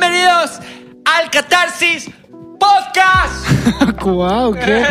[0.00, 0.60] Bienvenidos
[1.04, 2.08] al Catarsis
[2.60, 4.00] Podcast.
[4.00, 4.54] ¡Guau!
[4.54, 4.84] ¡Qué,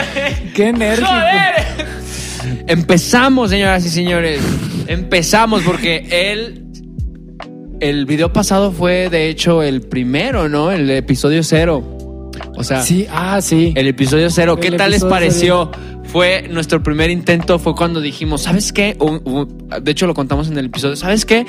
[0.53, 1.07] qué enérgico!
[1.07, 2.65] ¡Joder!
[2.67, 4.41] Empezamos, señoras y señores.
[4.87, 6.65] Empezamos porque el
[7.79, 10.71] el video pasado fue de hecho el primero, ¿no?
[10.71, 12.29] El episodio cero.
[12.57, 13.71] O sea, Sí, ah, sí.
[13.77, 14.57] el episodio cero.
[14.59, 15.71] ¿Qué El tal les pareció?
[16.03, 18.97] Fue nuestro primer intento, fue cuando dijimos, ¿sabes qué?
[18.99, 20.97] Un- un- de hecho, lo contamos en el episodio.
[20.97, 21.45] ¿Sabes qué?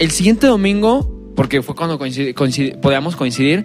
[0.00, 3.64] El siguiente domingo, porque fue cuando coincidi- coincidi- podíamos coincidir,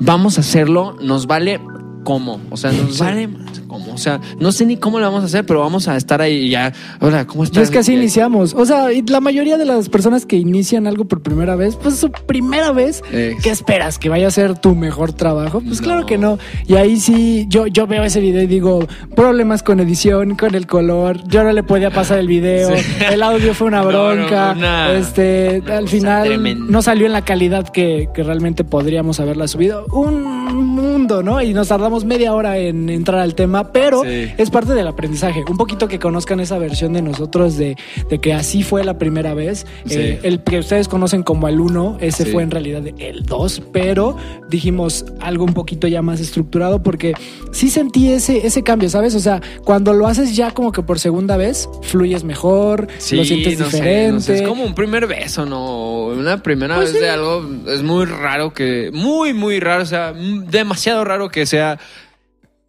[0.00, 1.60] vamos a hacerlo, nos vale
[2.04, 2.40] cómo.
[2.50, 3.00] O sea, nos Sí.
[3.02, 3.92] vale más cómo.
[3.94, 6.48] O sea, no sé ni cómo lo vamos a hacer, pero vamos a estar ahí
[6.50, 6.72] ya.
[7.00, 7.64] Hola, ¿cómo estás?
[7.64, 8.54] es que así iniciamos.
[8.54, 12.10] O sea, la mayoría de las personas que inician algo por primera vez, pues su
[12.12, 13.98] primera vez, ¿qué esperas?
[13.98, 15.60] ¿Que vaya a ser tu mejor trabajo?
[15.60, 15.84] Pues No.
[15.86, 16.38] claro que no.
[16.66, 18.86] Y ahí sí, yo, yo veo ese video y digo,
[19.16, 21.20] problemas con edición, con el color.
[21.28, 22.76] Yo no le podía pasar el video.
[22.76, 22.82] Sí.
[23.10, 24.52] El audio fue una No, no, bronca.
[24.56, 26.64] una- este, una al final tremenda.
[26.68, 29.86] no salió en la calidad que, que realmente podríamos haberla subido.
[29.92, 30.22] Un
[30.66, 31.40] mundo, ¿no?
[31.40, 34.32] Y nos tardamos media hora en entrar al tema, pero Sí.
[34.36, 35.44] es parte del aprendizaje.
[35.48, 37.76] Un poquito que conozcan esa versión de nosotros de,
[38.10, 39.66] de que así fue la primera vez.
[39.86, 39.94] Sí.
[39.98, 42.32] Eh, el que ustedes conocen como el 1, ese Sí.
[42.32, 44.16] fue en realidad el 2, pero
[44.48, 47.12] dijimos algo un poquito ya más estructurado porque
[47.52, 49.14] sí sentí ese, ese cambio, ¿sabes?
[49.14, 53.58] O sea, cuando lo haces ya como que por segunda vez, fluyes mejor, lo sientes
[53.58, 54.12] no sé, diferente.
[54.12, 56.06] no sé, es como un primer beso, ¿no?
[56.06, 60.12] Una primera Pues vez de algo es muy raro que, muy, muy raro, o sea,
[60.14, 61.78] demasiado raro que sea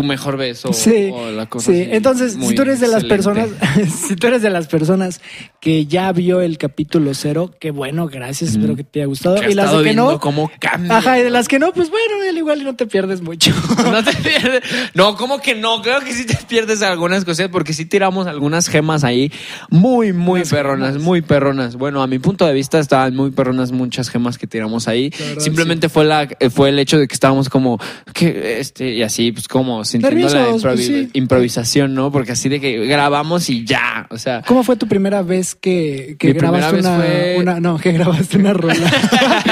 [0.00, 1.80] tu mejor beso Sí, o la cosa sí.
[1.82, 3.08] así, Entonces, si tú eres de las excelente.
[3.08, 3.48] personas,
[4.08, 5.20] si tú eres de las personas
[5.60, 9.36] que ya vio el capítulo cero, qué bueno, gracias, espero que te haya gustado.
[9.40, 10.98] Que y las de que no, cómo cambia.
[10.98, 13.52] ajá, y de las que no, pues bueno, al igual y no te pierdes mucho.
[13.88, 14.62] No te pierdes.
[14.94, 15.80] No, ¿cómo que no?
[15.82, 19.32] Creo que sí te pierdes algunas cosas porque sí tiramos algunas gemas ahí
[19.70, 21.02] muy, muy Unas perronas, gemas.
[21.02, 21.76] muy perronas.
[21.76, 25.10] Bueno, a mi punto de vista estaban muy perronas muchas gemas que tiramos ahí.
[25.18, 27.80] Verdad, Simplemente fue la fue el hecho de que estábamos como
[28.12, 31.10] que este y así pues como sintiendo la improvi- pues, sí.
[31.14, 32.10] improvisación, ¿no?
[32.12, 36.16] Porque así de que grabamos y ya, o sea, ¿Cómo fue tu primera vez que,
[36.18, 38.74] que grabaste vez una, fue- una- no, que grabaste una rola?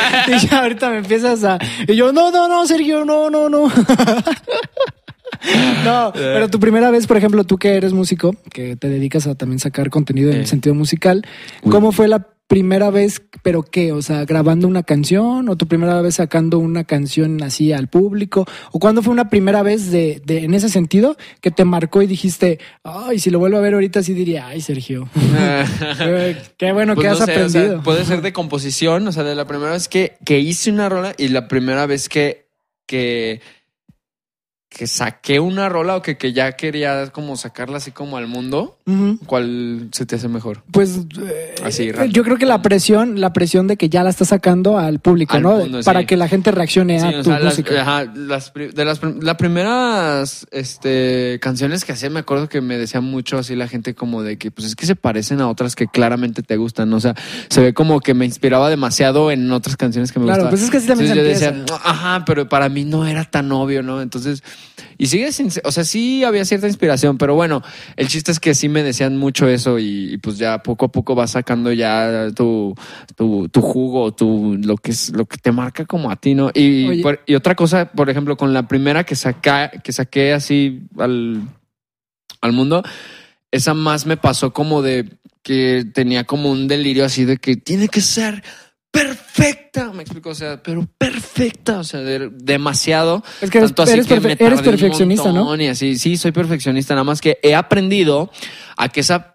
[0.29, 1.59] y ya ahorita me empiezas a
[1.89, 3.71] y yo, no, no, no, Sergio, no, no, no.
[5.85, 9.35] No, pero tu primera vez, por ejemplo, tú que eres músico, que te dedicas a
[9.35, 10.41] también sacar contenido en Eh.
[10.41, 11.25] el sentido musical,
[11.69, 13.91] ¿cómo fue la primera vez, pero qué?
[13.93, 18.47] O sea, grabando una canción o tu primera vez sacando una canción así al público?
[18.73, 22.07] ¿O cuándo fue una primera vez de, de- en ese sentido que te marcó y
[22.07, 25.09] dijiste, ay, si lo vuelvo a ver ahorita sí diría, ay, Sergio,
[26.01, 27.83] eh, qué bueno Pues que has o sea, aprendido.
[27.83, 31.15] puede ser de composición, o sea, de la primera vez que, que hice una rola
[31.19, 32.47] y la primera vez que,
[32.87, 33.41] que,
[34.77, 38.77] que saqué una rola o que, que ya quería como sacarla así como al mundo.
[39.25, 40.63] ¿Cuál se te hace mejor?
[40.71, 42.13] Pues eh, Así, random.
[42.13, 45.37] yo creo que la presión, la presión de que ya la estás sacando al público,
[45.37, 45.57] Al ¿no?
[45.57, 46.07] mundo, Para sí.
[46.07, 47.81] que la gente reaccione Sí, a tu sea, las, música.
[47.81, 53.05] ajá, las de las, las primeras este, canciones que hacía, me acuerdo que me decían
[53.05, 55.87] mucho así la gente como de que, pues es que se parecen a otras que
[55.87, 56.97] claramente te gustan, ¿no?
[56.97, 57.15] o sea,
[57.49, 60.51] se ve como que me inspiraba demasiado en otras canciones que me Claro, gustaban.
[60.53, 63.25] pues es que así también Entonces se yo decía, ajá, pero para mí no era
[63.25, 64.03] tan obvio, ¿no?
[64.03, 64.43] Entonces,
[64.99, 67.63] y sigue sin, o sea, sí había cierta inspiración, pero bueno,
[67.97, 70.93] el chiste es que sí me decían mucho eso y, y pues ya poco a
[70.93, 72.75] poco vas sacando ya tu,
[73.15, 76.51] tu, tu jugo, tu, lo que es, lo que te marca como a ti, ¿no?
[76.55, 80.83] Y, por- y otra cosa, por ejemplo, con la primera que saca, que saqué así
[80.99, 81.43] al,
[82.41, 82.83] al mundo,
[83.51, 85.09] esa más me pasó como de
[85.43, 88.43] que tenía como un delirio así de que tiene que ser
[89.03, 93.23] perfecta, me explico, o sea, pero perfecta, o sea, de- demasiado.
[93.41, 95.55] Es que eres, Tanto así eres que perfe- me eres perfeccionista, ¿no?
[95.57, 98.31] Y así, sí, soy perfeccionista, nada más que he aprendido
[98.77, 99.33] a que esa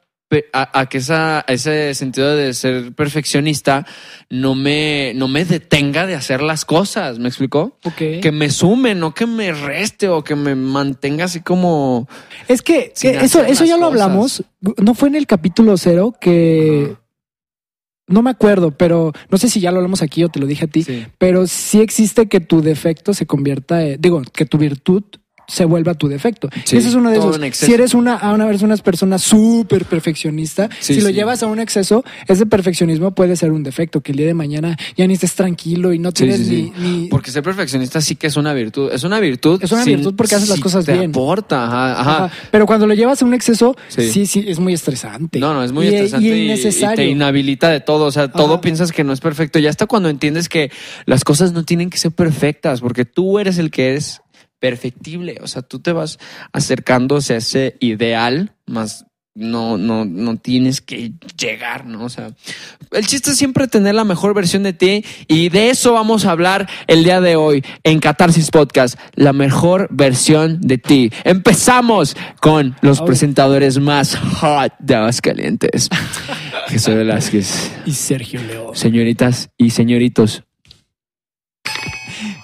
[0.53, 3.85] a, a que esa, ese sentido de ser perfeccionista
[4.29, 7.77] no me, no me detenga de hacer las cosas, ¿me explicó?
[8.21, 12.07] Que me sume, no que me reste o que me mantenga así como...
[12.47, 14.43] Es que, eso, eso ya lo hablamos.
[14.77, 16.95] No fue en el capítulo cero que.
[18.07, 20.65] No me acuerdo, pero no sé si ya lo hablamos aquí o te lo dije
[20.65, 20.83] a ti.
[20.83, 21.05] Sí.
[21.17, 25.03] Pero sí existe que tu defecto se convierta, en- digo, que tu virtud
[25.51, 26.49] se vuelva tu defecto.
[26.65, 27.57] Sí, y ese es uno de todo esos.
[27.57, 31.13] Si eres una, a una vez una persona súper perfeccionista, Sí, si lo sí.
[31.13, 34.77] llevas a un exceso, ese perfeccionismo puede ser un defecto, que el día de mañana
[34.95, 36.73] ya ni estés tranquilo y no tienes sí, sí.
[36.79, 38.91] ni, ni- Porque ser perfeccionista sí que es una virtud.
[38.93, 39.59] Es una virtud.
[39.63, 41.09] Es una virtud porque haces las cosas te bien.
[41.11, 42.25] aporta, ajá, ajá.
[42.25, 42.33] Ajá.
[42.51, 44.25] Pero cuando lo llevas a un exceso, sí, Sí.
[44.25, 45.39] sí, es muy estresante.
[45.39, 46.95] No, no, es muy Y- estresante y, y, y innecesario.
[46.95, 48.05] te inhabilita de todo.
[48.05, 48.61] O sea, todo Ajá.
[48.61, 49.59] piensas que no es perfecto.
[49.59, 50.71] Ya hasta cuando entiendes que
[51.05, 54.21] las cosas no tienen que ser perfectas, porque tú eres el que eres
[54.61, 55.37] perfectible.
[55.41, 56.17] O sea, tú te vas
[56.53, 62.03] acercando hacia ese ideal más no, no, no tienes que llegar, ¿no?
[62.03, 62.31] O sea,
[62.91, 66.31] el chiste es siempre tener la mejor versión de ti y de eso vamos a
[66.31, 71.11] hablar el día de hoy en Catarsis Podcast, la mejor versión de ti.
[71.23, 73.05] Empezamos con los Oh.
[73.05, 75.87] presentadores más hot de Aguascalientes.
[76.67, 78.75] Jesús Velázquez, Y Sergio León.
[78.75, 80.43] señoritas y señoritos.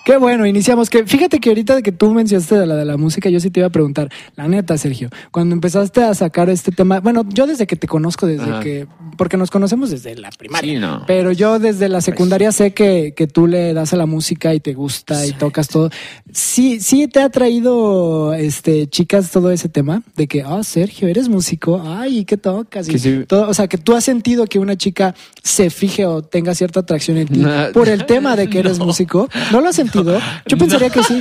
[0.07, 0.89] Qué bueno, iniciamos.
[0.89, 3.59] Que fíjate que ahorita que tú mencionaste de la de la música, yo sí te
[3.59, 7.67] iba a preguntar, la neta, Sergio, cuando empezaste a sacar este tema, bueno, yo desde
[7.67, 8.61] que te conozco, desde Ajá.
[8.61, 8.87] que,
[9.17, 10.73] porque nos conocemos desde la primaria.
[10.75, 11.03] Sí, no.
[11.07, 14.61] Pero yo desde la secundaria sé que, que tú le das a la música y
[14.61, 15.89] te gusta y tocas todo.
[16.31, 21.27] Sí, sí te ha traído este chicas todo ese tema de que, ah, Sergio, eres
[21.27, 22.87] músico, ay, ¿qué tocas?
[22.87, 23.23] Y Que sí.
[23.27, 25.13] todo, o sea, que tú has sentido que una chica
[25.43, 27.49] se fije o tenga cierta atracción en ti No.
[27.73, 28.85] por el tema de que eres No.
[28.85, 29.27] músico.
[29.51, 29.96] ¿No lo has sentido?
[30.47, 31.19] Yo pensaría que sí.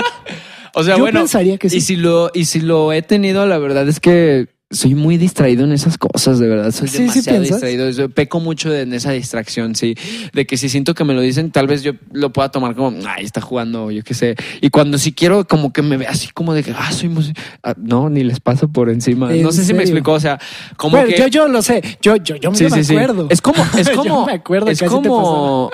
[0.74, 1.78] O sea, Yo bueno, pensaría que sí.
[1.78, 5.64] y si lo y si lo he tenido, la verdad es que soy muy distraído
[5.64, 6.72] en esas cosas, de verdad.
[6.72, 7.88] Soy Sí, demasiado distraído.
[7.90, 9.94] Yo peco mucho de- en esa distracción, sí.
[10.32, 12.98] De que si siento que me lo dicen, tal vez yo lo pueda tomar como,
[13.08, 14.34] ay, está jugando, yo qué sé.
[14.60, 17.40] Y cuando sí quiero como que me ve así como de que, ah, soy músico.
[17.62, 19.32] Ah, no, ni les paso por encima.
[19.32, 20.40] ¿En No sé si me explicó, o sea,
[20.76, 21.18] como Bueno, que...
[21.20, 21.80] yo, yo lo sé.
[22.02, 23.28] Yo, yo, yo, Sí, yo me acuerdo.
[23.30, 25.70] Es como, es Yo como, me acuerdo es como,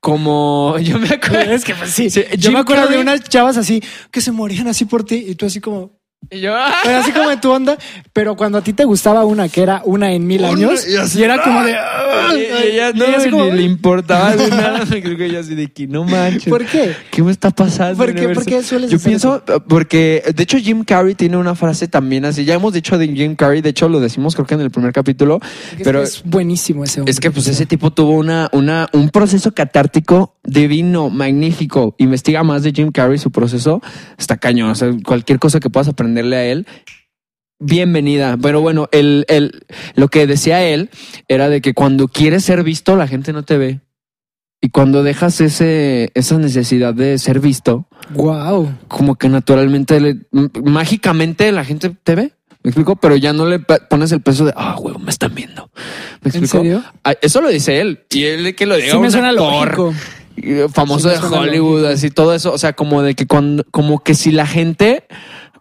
[0.00, 1.52] como, yo me acuerdo.
[1.52, 2.10] Es que pues, sí.
[2.10, 5.24] Sí, yo Jim me acuerdo de unas chavas así que se morían así por ti
[5.28, 5.98] y tú así como,
[6.30, 6.72] Y yo, ah.
[6.84, 7.76] pero así como en tu onda,
[8.12, 11.20] pero cuando a ti te gustaba una que era una en mil años y así,
[11.20, 14.48] y era como de Y- y ella y no así como, ni le importaba de
[14.50, 14.80] nada.
[14.88, 16.48] Creo que ella así de que no manches.
[16.48, 16.94] ¿Por qué?
[17.10, 17.96] ¿Qué me está pasando?
[17.96, 18.28] ¿Por qué?
[18.30, 22.24] ¿Por qué sueles Yo hacer pienso, porque de hecho Jim Carrey tiene una frase también
[22.24, 22.44] así.
[22.44, 24.92] Ya hemos dicho de Jim Carrey, de hecho lo decimos creo que en el primer
[24.92, 25.40] capítulo,
[25.78, 27.12] Es pero es buenísimo ese hombre.
[27.12, 31.94] es que pues ese tipo tuvo una, una, un proceso catártico divino, magnífico.
[31.98, 33.80] Investiga más de Jim Carrey, su proceso
[34.18, 34.70] está cañón.
[34.70, 36.66] O sea, cualquier cosa que puedas aprenderle a él,
[37.58, 38.36] bienvenida.
[38.40, 39.64] Pero bueno, el, el,
[39.94, 40.90] lo que decía él
[41.28, 43.80] era de que cuando quieres ser visto, la gente no te ve.
[44.62, 48.72] Y cuando dejas ese, esa necesidad de ser visto, Wow.
[48.88, 50.16] como que naturalmente, le-
[50.64, 52.32] mágicamente la gente te ve.
[52.62, 52.96] ¿Me explico?
[52.96, 55.70] Pero ya no le pones el peso de, ah, huevo, me están viendo.
[56.22, 56.58] ¿Me ¿En explico?
[56.64, 56.82] serio?
[57.04, 58.00] Ah, Eso lo dice él.
[58.10, 59.92] Y él que lo diga Sí me un suena actor,
[60.72, 61.94] famoso Sí me de Hollywood, lógico.
[61.94, 62.52] así todo eso.
[62.52, 65.04] O sea, como de que cuando, como que si la gente,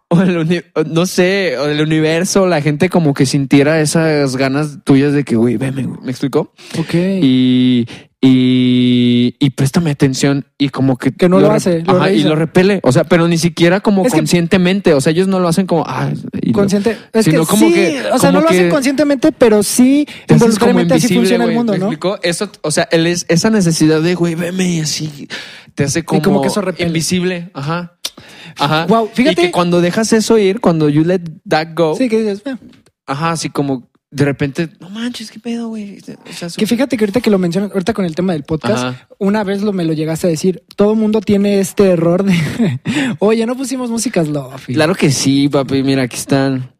[0.09, 5.13] o el no sé, o el universo, la gente como que sintiera esas ganas tuyas
[5.13, 5.87] de que, güey, veme.
[6.03, 6.53] ¿me explico?
[6.77, 6.93] Ok.
[6.93, 7.87] Y,
[8.21, 11.11] y, y préstame atención y como que...
[11.11, 12.79] Que no lo hace, lo Ajá, y lo repele.
[12.83, 14.93] O sea, pero ni siquiera como Es que- conscientemente.
[14.93, 15.83] O sea, ellos no lo hacen como...
[15.87, 16.11] Ah,
[16.41, 16.97] y lo- Consciente.
[17.13, 20.93] Es sino que como sí, que- o sea, no lo hacen conscientemente, pero sí involuntariamente
[20.95, 21.85] así invisible, funciona el güey, mundo, ¿me ¿no?
[21.85, 22.19] explico?
[22.23, 25.27] Eso, o sea, él es esa necesidad de, güey, veme y así
[25.75, 27.49] te hace como, como que eso invisible.
[27.53, 27.94] Ajá.
[28.57, 28.85] Ajá.
[28.85, 32.19] Guau, fíjate- Y que cuando dejas eso ir, cuando you let that go, Sí, que
[32.21, 32.55] dices, "Eh".
[33.05, 35.97] ajá, así como de repente, no manches, qué pedo, güey.
[35.99, 38.81] O sea, Que fíjate que ahorita que lo mencionas, ahorita con el tema del podcast,
[38.85, 39.07] Ajá.
[39.19, 42.33] una vez lo, me lo llegaste a decir, todo mundo tiene este error de,
[43.19, 44.73] oye, no pusimos músicas lofi.
[44.73, 45.83] Claro que sí, papi.
[45.83, 46.71] Mira, aquí están.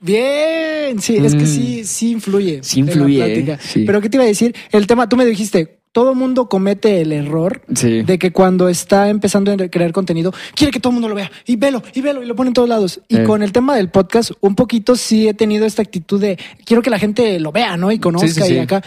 [0.00, 1.46] Bien, sí, es que Mm.
[1.46, 2.60] sí, sí influye.
[2.62, 3.40] Sí influye.
[3.52, 3.58] ¿eh?
[3.60, 3.84] Sí.
[3.84, 4.54] Pero ¿qué te iba a decir?
[4.70, 8.02] El tema, tú me dijiste, todo mundo comete el error Sí.
[8.02, 11.30] de que cuando está empezando a crear contenido, quiere que todo el mundo lo vea
[11.46, 13.00] y velo, y velo, y lo pone en todos lados.
[13.08, 13.24] Y Eh.
[13.24, 16.90] con el tema del podcast, un poquito sí he tenido esta actitud de quiero que
[16.90, 17.90] la gente lo vea, ¿no?
[17.92, 18.82] Y conozca Sí, sí, y acá.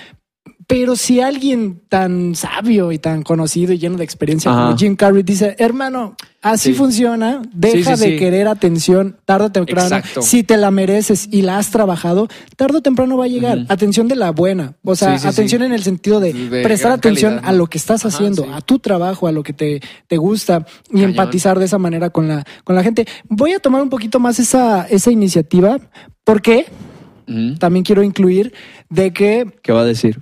[0.71, 4.63] Pero si alguien tan sabio y tan conocido y lleno de experiencia Ajá.
[4.65, 6.73] como Jim Carrey dice, hermano, así Sí.
[6.75, 9.97] funciona, deja Sí, sí, de querer atención tarde o temprano.
[9.97, 10.21] Exacto.
[10.21, 13.65] Si te la mereces y la has trabajado, tarde o temprano va a llegar.
[13.67, 14.75] Atención de la buena.
[14.83, 18.05] O sea, atención en el sentido de, De prestar atención calidad, a lo que estás
[18.05, 21.09] Ajá, haciendo, a tu trabajo, a lo que te, te gusta y Cañón.
[21.09, 23.05] empatizar de esa manera con la, con la gente.
[23.27, 25.79] Voy a tomar un poquito más esa, esa iniciativa
[26.23, 26.65] porque
[27.59, 28.53] también quiero incluir
[28.89, 30.19] de que ¿Qué va a decir?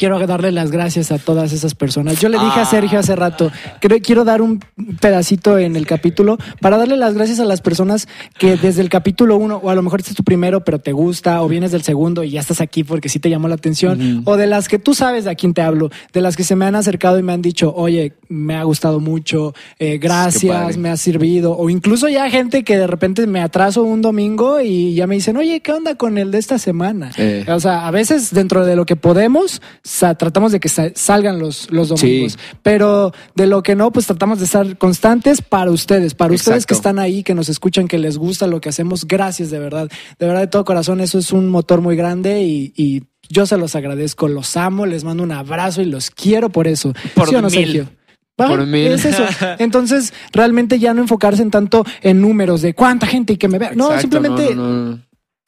[0.00, 2.18] Quiero darle las gracias a todas esas personas.
[2.18, 2.64] Yo le dije a Ah.
[2.64, 4.60] Sergio hace rato, creo, quiero dar un
[4.98, 9.36] pedacito en el capítulo para darle las gracias a las personas que desde el capítulo
[9.36, 11.82] uno, o a lo mejor este es tu primero, pero te gusta, o vienes del
[11.82, 14.78] segundo y ya estás aquí porque sí te llamó la atención, o de las que
[14.78, 17.22] tú sabes de a quién te hablo, de las que se me han acercado y
[17.22, 22.08] me han dicho, oye, me ha gustado mucho, eh, gracias, me ha servido, o incluso
[22.08, 25.72] ya gente que de repente me atraso un domingo y ya me dicen, oye, ¿qué
[25.72, 27.10] onda con el de esta semana?
[27.18, 27.44] Eh.
[27.48, 31.38] O sea, a veces dentro de lo que podemos, sa- tratamos de que sa- salgan
[31.38, 32.32] los, los domingos.
[32.32, 32.38] Sí.
[32.62, 36.74] Pero de lo que no, pues tratamos de estar constantes para ustedes, para ustedes que
[36.74, 39.06] están ahí, que nos escuchan, que les gusta lo que hacemos.
[39.06, 39.88] Gracias, de verdad.
[40.18, 43.56] De verdad, de todo corazón, eso es un motor muy grande y, y yo se
[43.56, 46.92] los agradezco, los amo, les mando un abrazo y los quiero por eso.
[47.14, 47.58] Por ¿Sí o no, mil.
[47.58, 47.88] Sergio?
[48.36, 48.86] Por mil.
[48.92, 49.24] Es eso.
[49.58, 53.58] Entonces, realmente ya no enfocarse en tanto en números de cuánta gente y que me
[53.58, 53.72] vea.
[53.74, 54.98] No, Exacto, simplemente no, no, no.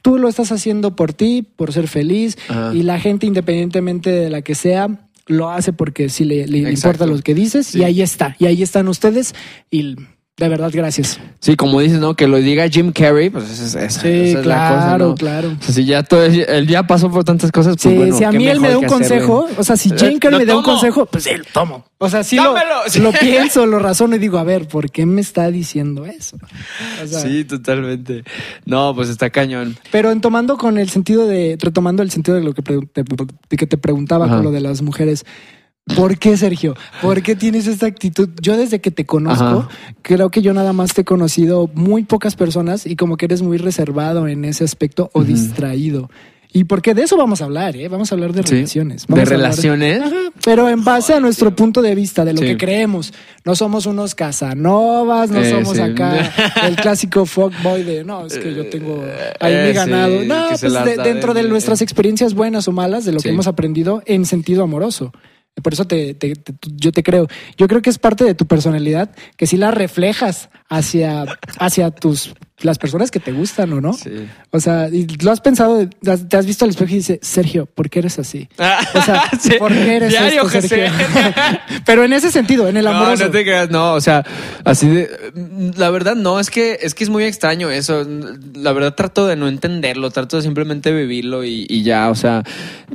[0.02, 2.74] Tú lo estás haciendo por ti, por ser feliz, Ajá.
[2.74, 7.18] y la gente, independientemente de la que sea, lo hace porque sí le, importa lo
[7.20, 7.78] que dices, Sí.
[7.78, 9.34] y ahí está, y ahí están ustedes,
[9.70, 9.96] y
[10.42, 11.18] de verdad, gracias.
[11.40, 12.14] Sí, como dices, ¿no?
[12.14, 15.08] Que lo diga Jim Carrey, pues esa, es- esa- Sí, esa es la cosa, claro,
[15.08, 15.14] ¿no?
[15.14, 15.48] claro.
[15.60, 18.24] O sea, si ya todo, él ya pasó por tantas cosas, pues Sí, bueno, si
[18.24, 19.06] a mí él me da un hacerle.
[19.08, 21.84] consejo, o sea, si Eh, Jane Carrey me da un consejo, pues sí, lo tomo.
[21.98, 22.54] O sea, sí lo,
[23.02, 26.36] lo pienso, lo razono y digo, a ver, ¿por qué me está diciendo eso?
[27.02, 28.24] O sea, Sí, totalmente.
[28.64, 29.76] No, pues está cañón.
[29.90, 33.02] Pero en tomando con el sentido de, retomando el sentido de lo que, pre- te,
[33.02, 34.36] de que te preguntaba Ajá.
[34.36, 35.24] con lo de las mujeres.
[35.96, 36.74] ¿Por qué, Sergio?
[37.02, 38.30] ¿Por qué tienes esta actitud?
[38.40, 39.68] Yo desde que te conozco, Ajá.
[40.02, 43.42] creo que yo nada más te he conocido muy pocas personas y como que eres
[43.42, 46.08] muy reservado en ese aspecto o distraído.
[46.54, 47.88] Y porque de eso vamos a hablar, ¿eh?
[47.88, 48.54] Vamos a hablar de Sí.
[48.54, 49.06] relaciones.
[49.06, 50.02] ¿De Vamos relaciones?
[50.02, 52.44] Ajá, pero en base a nuestro punto de vista, de lo Sí.
[52.46, 53.12] que creemos.
[53.44, 55.82] No somos unos casanovas, no Eh, somos sí.
[55.82, 56.12] acá
[56.68, 59.02] el clásico fuckboy de no, es que yo tengo
[59.40, 60.22] ahí Eh, mi sí, ganado.
[60.26, 64.02] no, pues de- dentro de nuestras experiencias buenas o malas, de lo que hemos aprendido
[64.06, 65.12] en sentido amoroso.
[65.62, 67.28] Por eso te, te- te- yo te creo.
[67.58, 71.26] Yo creo que es parte de tu personalidad que si la reflejas hacia,
[71.58, 73.92] hacia tus las personas que te gustan o no.
[73.92, 74.10] Sí.
[74.50, 77.90] O sea, y lo has pensado, te has visto al espejo y dices, Sergio, ¿por
[77.90, 78.48] qué eres así?
[78.58, 79.52] O sea, Sí.
[79.58, 80.92] ¿por qué eres Diario, esto, Sergio?
[81.86, 83.24] Pero en ese sentido, en el No, amoroso.
[83.24, 84.24] no te creas, no, o sea,
[84.64, 85.10] así de,
[85.76, 88.06] la verdad no, es que es que es muy extraño eso.
[88.54, 92.42] La verdad trato de no entenderlo, trato de simplemente vivirlo y, y ya, o sea,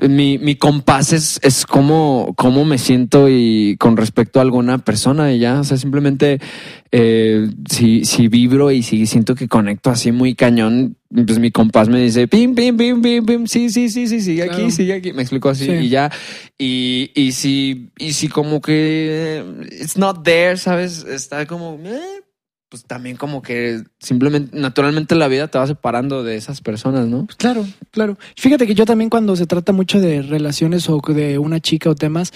[0.02, 5.32] mi, mi compás es, es cómo, cómo me siento y con respecto a alguna persona
[5.34, 6.40] y ya, o sea, simplemente
[6.92, 11.90] eh, si, si vibro y si siento que conecto así muy cañón, pues mi compás
[11.90, 14.64] me dice pim, pim, pim, pim, pim, sí, sí, sí, sí, sigue Claro.
[14.64, 15.14] aquí, sigue aquí.
[15.14, 15.72] Me explico así Sí.
[15.72, 16.12] y ya.
[16.58, 21.04] Y, y si, y si como que it's not there, ¿sabes?
[21.06, 22.00] Está como, eh,
[22.70, 27.26] pues también como que simplemente, naturalmente la vida te va separando de esas personas, ¿no?
[27.38, 28.18] Claro, claro.
[28.36, 31.96] Fíjate que yo también cuando se trata mucho de relaciones o de una chica o
[31.96, 32.32] temas,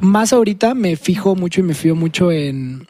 [0.00, 2.86] más ahorita me fijo mucho y me fío mucho en,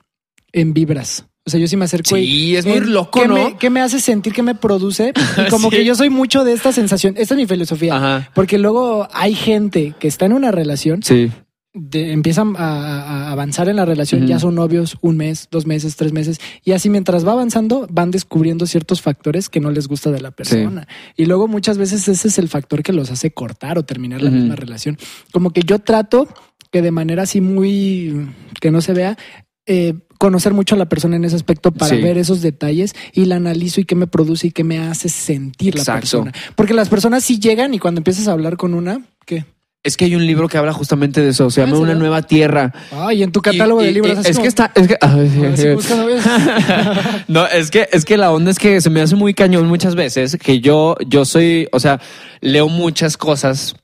[0.52, 1.26] en vibras.
[1.46, 2.24] O sea, yo sí me acerco y...
[2.26, 3.34] Sí, es muy loco, ¿qué ¿no?
[3.34, 4.32] Me, ¿Qué me hace sentir?
[4.32, 5.12] ¿Qué me produce?
[5.46, 5.76] Y como Sí.
[5.76, 7.14] que yo soy mucho de esta sensación.
[7.18, 7.96] Esta es mi filosofía.
[7.96, 8.30] Ajá.
[8.34, 11.30] Porque luego hay gente que está en una relación, Sí.
[11.74, 15.96] de- empiezan a, a avanzar en la relación, ya son novios un mes, dos meses,
[15.96, 20.10] tres meses, y así mientras va avanzando van descubriendo ciertos factores que no les gusta
[20.10, 20.88] de la persona.
[21.14, 24.30] Y luego muchas veces ese es el factor que los hace cortar o terminar la
[24.30, 24.96] misma relación.
[25.30, 26.26] Como que yo trato
[26.70, 28.28] que de manera así muy
[28.62, 29.18] que no se vea.
[29.66, 32.00] eh, conocer mucho a la persona en ese aspecto para Sí.
[32.02, 35.76] ver esos detalles y la analizo y qué me produce y qué me hace sentir
[35.76, 36.32] la persona.
[36.56, 39.44] Porque las personas sí llegan y cuando empiezas a hablar con una, ¿qué?
[39.82, 41.94] Es que hay un libro que habla justamente de eso, se llama Ah, ¿en Una?
[41.94, 42.72] Nueva Tierra.
[42.90, 44.16] Ay, en tu catálogo Y- de libros.
[44.16, 46.24] y- es como- que está, es que, ay, novios.
[47.28, 49.94] No, es que, es que la onda es que se me hace muy cañón muchas
[49.94, 52.00] veces que yo, yo soy, o sea,
[52.40, 53.74] leo muchas cosas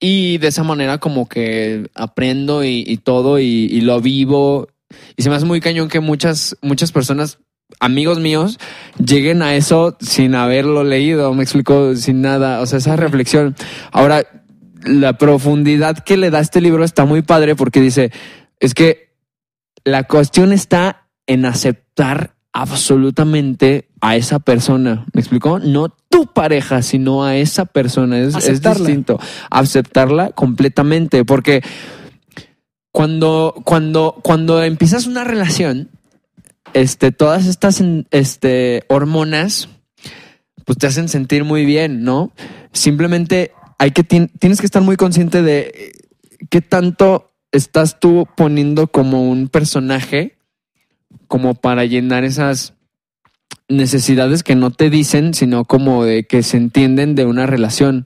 [0.00, 4.66] y de esa manera como que aprendo y, y todo y, y lo vivo.
[5.16, 7.38] Y se me hace muy cañón que muchas, muchas personas,
[7.80, 8.58] amigos míos,
[8.98, 13.54] lleguen a eso sin haberlo leído, me explico, sin nada, o sea, esa reflexión.
[13.92, 14.24] Ahora,
[14.84, 18.12] la profundidad que le da este libro está muy padre porque dice,
[18.60, 19.14] es que
[19.84, 25.06] la cuestión está en aceptar absolutamente a esa persona.
[25.12, 25.58] ¿Me explicó?
[25.58, 28.18] No tu pareja, sino a esa persona.
[28.18, 29.18] Es, es distinto.
[29.50, 31.24] Aceptarla completamente.
[31.24, 31.62] Porque
[32.94, 35.88] cuando, cuando, cuando empiezas una relación,
[36.74, 37.82] este, todas estas
[38.12, 39.68] este, hormonas,
[40.64, 42.30] pues te hacen sentir muy bien, ¿no?
[42.72, 45.92] Simplemente hay que tien- tienes que estar muy consciente de eh,
[46.50, 50.36] qué tanto estás tú poniendo como un personaje
[51.26, 52.74] como para llenar esas
[53.68, 58.04] necesidades que no te dicen, sino como de que se entienden de una relación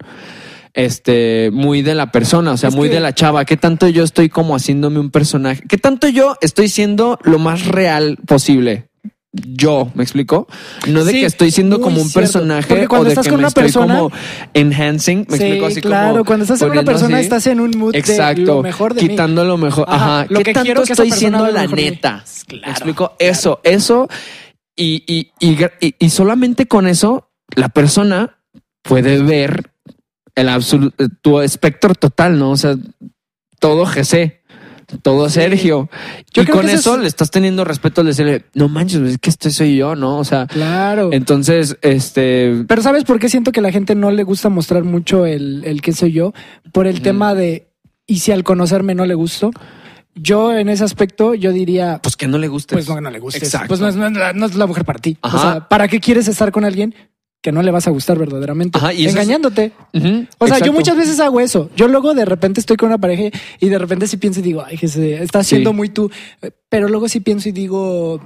[0.75, 3.89] este muy de la persona, o sea, Es muy que- de la chava, qué tanto
[3.89, 8.87] yo estoy como haciéndome un personaje, qué tanto yo estoy siendo lo más real posible.
[9.31, 10.49] Yo, ¿me explico?
[10.89, 12.21] No de Sí, que estoy siendo como un cierto.
[12.21, 14.11] personaje Porque cuando o de estás que con me una estoy persona- como
[14.55, 16.13] enhancing, me Sí, explico así claro.
[16.13, 17.25] como Cuando estás en una persona, así.
[17.25, 19.09] estás en un mood de Exacto, lo mejor de mí.
[19.11, 19.85] quitando lo mejor.
[19.89, 22.25] Ajá, Ajá, lo ¿qué que tanto que estoy siendo la neta?
[22.47, 23.33] Claro, Me explico claro.
[23.33, 24.09] eso, eso
[24.75, 25.05] y,
[25.39, 28.39] y- y solamente con eso la persona
[28.83, 29.73] puede ver
[30.40, 30.92] el absolu-
[31.23, 32.50] tu espectro total, ¿no?
[32.52, 32.76] O sea,
[33.59, 34.40] todo GC,
[35.02, 35.90] todo Sergio.
[36.33, 39.00] Yo y creo con que eso es- le estás teniendo respeto al decirle, no manches,
[39.02, 40.18] es que este soy yo, ¿no?
[40.18, 41.11] O sea, Claro.
[41.12, 44.85] entonces, este, Pero ¿sabes por qué siento que a la gente no le gusta mostrar
[44.85, 46.33] mucho el, el qué soy yo?
[46.73, 47.68] Por el tema de,
[48.07, 49.50] ¿y si al conocerme no le gusto?
[50.14, 52.75] Yo en ese aspecto, yo diría, pues que no le guste.
[52.75, 53.38] pues no, no le gusta.
[53.38, 53.68] Exacto.
[53.68, 55.16] Pues no es, no la, no es la mujer para ti.
[55.21, 55.38] O Ajá.
[55.52, 56.95] sea, ¿para qué quieres estar con alguien
[57.49, 58.76] que no le vas a gustar verdaderamente.
[58.78, 59.73] Ajá, y eso es- engañándote.
[60.38, 61.71] O sea, yo muchas veces hago eso.
[61.76, 64.62] Yo luego de repente estoy con una pareja y de repente sí pienso y digo,
[64.67, 65.76] ay, que se está siendo Sí.
[65.76, 66.11] muy tú.
[66.69, 68.21] Pero luego sí pienso y digo,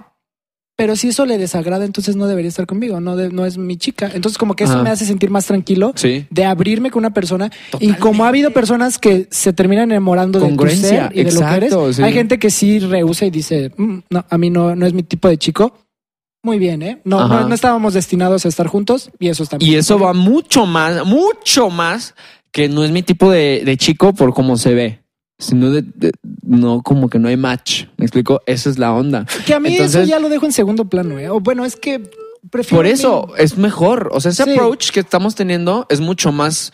[0.77, 3.77] pero si eso le desagrada, entonces no debería estar conmigo, no, de- no es mi
[3.77, 4.11] chica.
[4.13, 4.83] Entonces como que eso Ajá.
[4.83, 6.27] me hace sentir más tranquilo Sí.
[6.31, 7.53] de abrirme con una persona.
[7.79, 11.41] Y como ha habido personas que se terminan enamorando de tu ser y de lo
[11.41, 12.03] que eres, sí.
[12.03, 15.05] hay gente que sí rehúsa y dice, "Mm, no, a mí no, no es mi
[15.05, 15.77] tipo de chico.
[16.45, 17.01] Muy bien, ¿eh?
[17.05, 19.79] No, no, no estábamos destinados a estar juntos y eso está Y bien.
[19.79, 22.15] eso va mucho más, mucho más
[22.51, 24.99] que no es mi tipo de, de chico por cómo se ve.
[25.39, 26.13] Sino de, de-
[26.45, 27.85] no como que no hay match.
[27.97, 28.43] ¿Me explico?
[28.47, 29.25] Esa es la onda.
[29.47, 31.29] Que a mí Entonces- eso ya lo dejo en segundo plano, ¿eh?
[31.31, 32.11] O bueno, es que
[32.51, 32.77] prefiero.
[32.79, 34.11] Por eso es mejor.
[34.13, 34.51] O sea, ese Sí.
[34.51, 36.73] approach que estamos teniendo es mucho más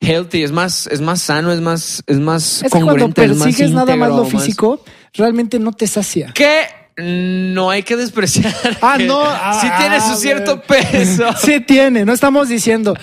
[0.00, 3.30] healthy, es más, es más sano, es más, es más Es que cuando congruente, es
[3.36, 4.80] más persigues nada más lo físico,
[5.12, 6.32] realmente no te sacia.
[6.34, 6.62] Que
[6.98, 8.52] no hay que despreciar.
[8.82, 9.22] Ah, que no.
[9.60, 10.18] Sí Ah, tiene su güey.
[10.20, 11.24] cierto peso.
[11.38, 12.94] Sí tiene, no estamos diciendo.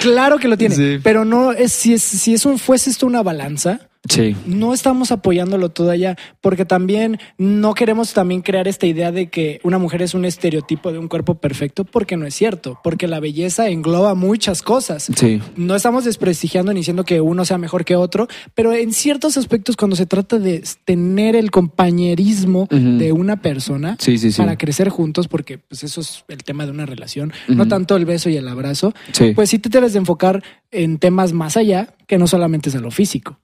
[0.00, 0.98] Claro que lo tiene, Sí.
[1.02, 3.80] pero no es si es si es un fuese esto una balanza,
[4.10, 4.36] Sí.
[4.46, 9.60] no estamos apoyándolo todo allá, porque también no queremos también crear esta idea de que
[9.62, 13.20] una mujer es un estereotipo de un cuerpo perfecto, porque no es cierto, porque la
[13.20, 15.08] belleza engloba muchas cosas.
[15.16, 15.40] Sí.
[15.56, 19.76] No estamos desprestigiando ni diciendo que uno sea mejor que otro, pero en ciertos aspectos
[19.76, 25.58] cuando se trata de tener el compañerismo de una persona Sí, para crecer juntos, porque
[25.58, 28.92] pues eso es el tema de una relación, no tanto el beso y el abrazo,
[29.12, 29.32] Sí.
[29.34, 32.82] pues sí te debes de enfocar en temas más allá que no solamente es en
[32.82, 33.38] lo físico.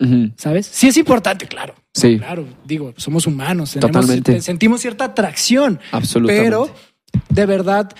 [0.62, 1.74] Sí es importante, claro.
[1.92, 2.18] Sí.
[2.18, 4.40] Claro, digo, somos humanos, tenemos- Totalmente.
[4.40, 6.44] sentimos cierta atracción, Absolutamente.
[6.44, 6.70] pero
[7.28, 7.92] de verdad,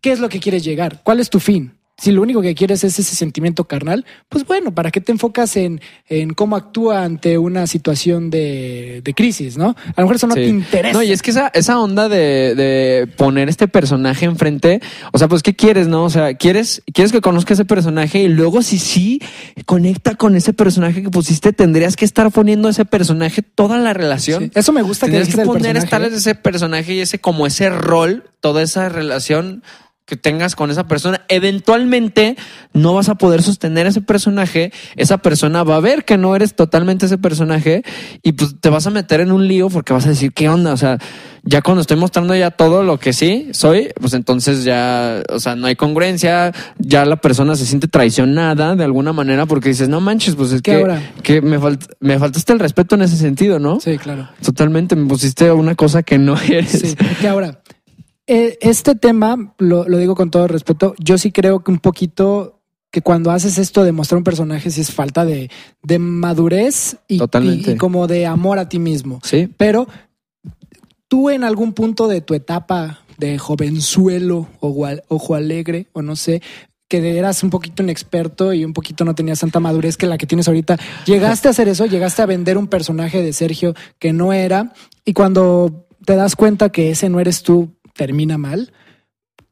[0.00, 1.00] ¿qué es lo que quieres llegar?
[1.02, 1.77] ¿Cuál es tu fin?
[2.00, 5.56] Si lo único que quieres es ese sentimiento carnal, pues bueno, ¿para qué te enfocas
[5.56, 9.70] en, en cómo actúa ante una situación de, de crisis, no?
[9.70, 10.42] A lo mejor eso no Sí.
[10.42, 10.92] te interesa.
[10.96, 14.80] No, y es que esa, esa onda de, de poner este personaje enfrente,
[15.12, 16.04] o sea, pues, ¿qué quieres, no?
[16.04, 19.20] O sea, quieres, quieres que conozca ese personaje y luego, si sí
[19.66, 24.44] conecta con ese personaje que pusiste, tendrías que estar poniendo ese personaje toda la relación.
[24.44, 24.50] Sí.
[24.54, 27.70] Eso me gusta que Tendrías que del poner estar ese personaje y ese, como ese
[27.70, 29.64] rol, toda esa relación
[30.08, 31.20] que tengas con esa persona.
[31.28, 32.36] Eventualmente
[32.72, 34.72] no vas a poder sostener ese personaje.
[34.96, 37.82] Esa persona va a ver que no eres totalmente ese personaje
[38.22, 40.72] y pues te vas a meter en un lío porque vas a decir, ¿qué onda?
[40.72, 40.98] O sea,
[41.44, 45.56] ya cuando estoy mostrando ya todo lo que sí soy, pues entonces ya, o sea,
[45.56, 50.00] no hay congruencia, ya la persona se siente traicionada de alguna manera porque dices, no
[50.00, 51.02] manches, pues es ¿Qué que, ahora?
[51.22, 53.78] que me, falt- me faltaste el respeto en ese sentido, ¿no?
[53.80, 54.28] Sí, claro.
[54.42, 56.70] Totalmente, me pusiste una cosa que no eres.
[56.70, 57.60] Sí, que ahora,
[58.28, 62.60] este tema, lo, lo digo con todo respeto, yo sí creo que un poquito
[62.90, 65.50] que cuando haces esto de mostrar un personaje, sí es falta de,
[65.82, 69.20] de madurez y, y- y como de amor a ti mismo.
[69.24, 69.48] Sí.
[69.56, 69.88] Pero
[71.08, 76.40] tú en algún punto de tu etapa de jovenzuelo o ojo alegre o no sé,
[76.88, 80.26] que eras un poquito inexperto y un poquito no tenías tanta madurez que la que
[80.26, 84.32] tienes ahorita, llegaste a hacer eso, llegaste a vender un personaje de Sergio que no
[84.32, 84.72] era
[85.04, 88.72] y cuando te das cuenta que ese no eres tú, termina mal.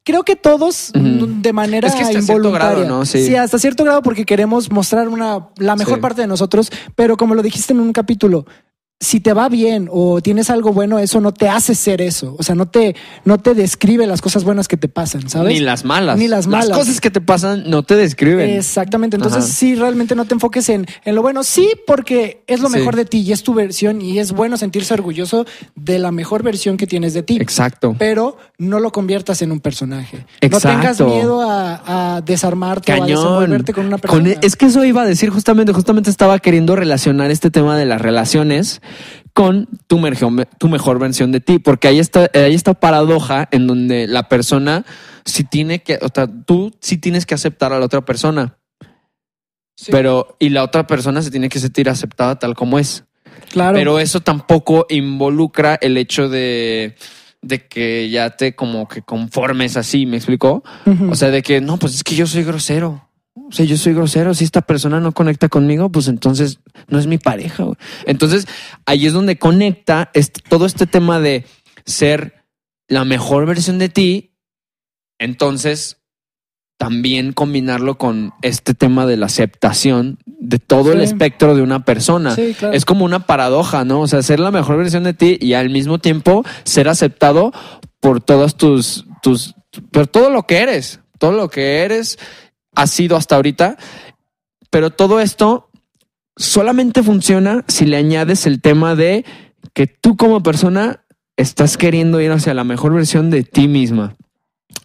[0.04, 2.68] Creo que todos de manera Es que hasta cierto involuntaria.
[2.84, 3.04] grado, ¿no?
[3.04, 3.34] Sí.
[3.34, 6.00] hasta cierto grado porque queremos mostrar una la mejor Sí.
[6.00, 8.46] parte de nosotros, pero como lo dijiste en un capítulo,
[8.98, 12.34] si te va bien o tienes algo bueno, eso no te hace ser eso.
[12.38, 15.52] O sea, no te, no te describe las cosas buenas que te pasan, ¿sabes?
[15.52, 16.18] Ni las malas.
[16.18, 16.76] Ni las malas.
[16.78, 18.48] cosas que te pasan no te describen.
[18.48, 19.16] Exactamente.
[19.16, 19.52] Entonces, Ajá.
[19.52, 21.42] sí, realmente no te enfoques en, en lo bueno.
[21.44, 22.78] Sí, porque es lo Sí.
[22.78, 26.42] mejor de ti y es tu versión y es bueno sentirse orgulloso de la mejor
[26.42, 27.36] versión que tienes de ti.
[27.38, 27.94] Exacto.
[27.98, 30.24] Pero no lo conviertas en un personaje.
[30.40, 30.68] Exacto.
[30.68, 33.08] No tengas miedo a, a desarmarte o a Cañón.
[33.20, 34.22] desenvolverte con una persona.
[34.22, 37.76] Con- e, es que eso iba a decir justamente, justamente estaba queriendo relacionar este tema
[37.76, 38.80] de las relaciones
[39.32, 43.66] con tu mejor, tu mejor versión de ti, porque ahí está, hay esta paradoja en
[43.66, 44.84] donde la persona
[45.24, 48.56] sí tiene que, o sea, tú sí tienes que aceptar a la otra persona,
[49.78, 49.92] Sí.
[49.92, 53.04] pero y la otra persona se tiene que sentir aceptada tal como es.
[53.52, 53.74] claro.
[53.76, 56.96] Pero eso tampoco involucra el hecho de,
[57.42, 60.64] de que ya te como que conformes así, ¿me explicó?
[61.10, 63.05] O sea, de que no, pues es que yo soy grosero.
[63.48, 64.34] O sea, yo soy grosero.
[64.34, 67.62] Si esta persona no conecta conmigo, pues entonces no es mi pareja.
[67.64, 67.76] güey.
[68.06, 68.46] Entonces
[68.86, 71.44] ahí es donde conecta este- todo este tema de
[71.84, 72.44] ser
[72.88, 74.32] la mejor versión de ti.
[75.18, 75.98] Entonces
[76.78, 81.04] también combinarlo con este tema de la aceptación de todo el Sí.
[81.06, 82.34] espectro de una persona.
[82.34, 82.74] Sí, claro.
[82.74, 84.00] Es como una paradoja, ¿no?
[84.02, 87.52] O sea, ser la mejor versión de ti y al mismo tiempo ser aceptado
[88.00, 89.54] por todas tus, tus,
[89.90, 92.18] por todo lo que eres, todo lo que eres,
[92.76, 93.76] has sido hasta ahorita.
[94.70, 95.70] Pero todo esto
[96.36, 99.24] solamente funciona si le añades el tema de
[99.72, 101.02] que tú como persona
[101.36, 104.16] estás queriendo ir hacia la mejor versión de ti misma.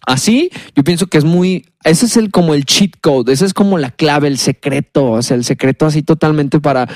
[0.06, 3.54] Así, yo pienso que es muy, ese es el como el cheat code, ese es
[3.54, 6.88] como la clave, el secreto, o sea, el secreto así totalmente para,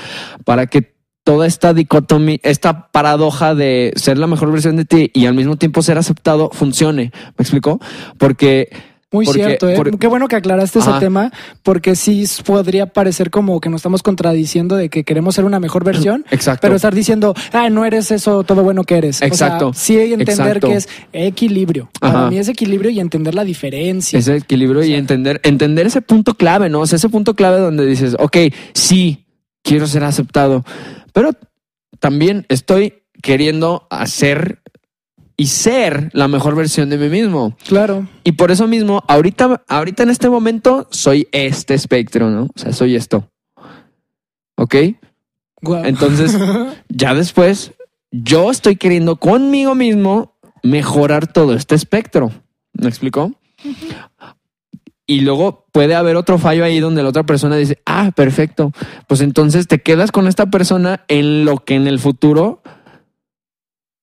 [0.44, 5.26] para que toda esta dicotomía, esta paradoja de ser la mejor versión de ti y
[5.26, 7.12] al mismo tiempo ser aceptado funcione.
[7.36, 7.80] ¿Me explico?
[8.18, 8.70] Porque
[9.12, 9.76] Muy Porque- cierto, ¿eh?
[9.76, 10.98] por- Qué bueno que aclaraste ese Ajá.
[10.98, 11.30] tema,
[11.62, 15.84] porque sí podría parecer como que nos estamos contradiciendo de que queremos ser una mejor
[15.84, 16.60] versión, Exacto.
[16.62, 19.22] pero estar diciendo, ah, no eres eso todo bueno que eres.
[19.22, 19.68] Exacto.
[19.68, 20.68] O sea, sí entender Exacto.
[20.68, 21.88] que es equilibrio.
[22.00, 24.18] Para mí es equilibrio y entender la diferencia.
[24.18, 26.80] ese equilibrio y entender, entender ese punto clave, ¿no?
[26.80, 28.36] O sea, ese punto clave donde dices, ok,
[28.74, 29.26] sí,
[29.62, 30.64] quiero ser aceptado,
[31.12, 31.30] pero
[32.00, 34.62] también estoy queriendo hacer
[35.36, 37.56] y ser la mejor versión de mí mismo.
[37.66, 38.08] Claro.
[38.24, 42.44] Y por eso mismo, ahorita, ahorita en este momento, soy este espectro, ¿no?
[42.44, 43.30] O sea, soy esto.
[44.56, 44.74] ¿Ok?
[45.60, 45.84] Guau.
[45.84, 46.36] Entonces,
[46.88, 47.72] ya después,
[48.10, 52.30] yo estoy queriendo conmigo mismo mejorar todo este espectro.
[52.72, 53.32] ¿Me explicó?
[55.06, 58.72] Y luego puede haber otro fallo ahí donde la otra persona dice, ah, perfecto.
[59.06, 62.62] Pues entonces te quedas con esta persona en lo que en el futuro,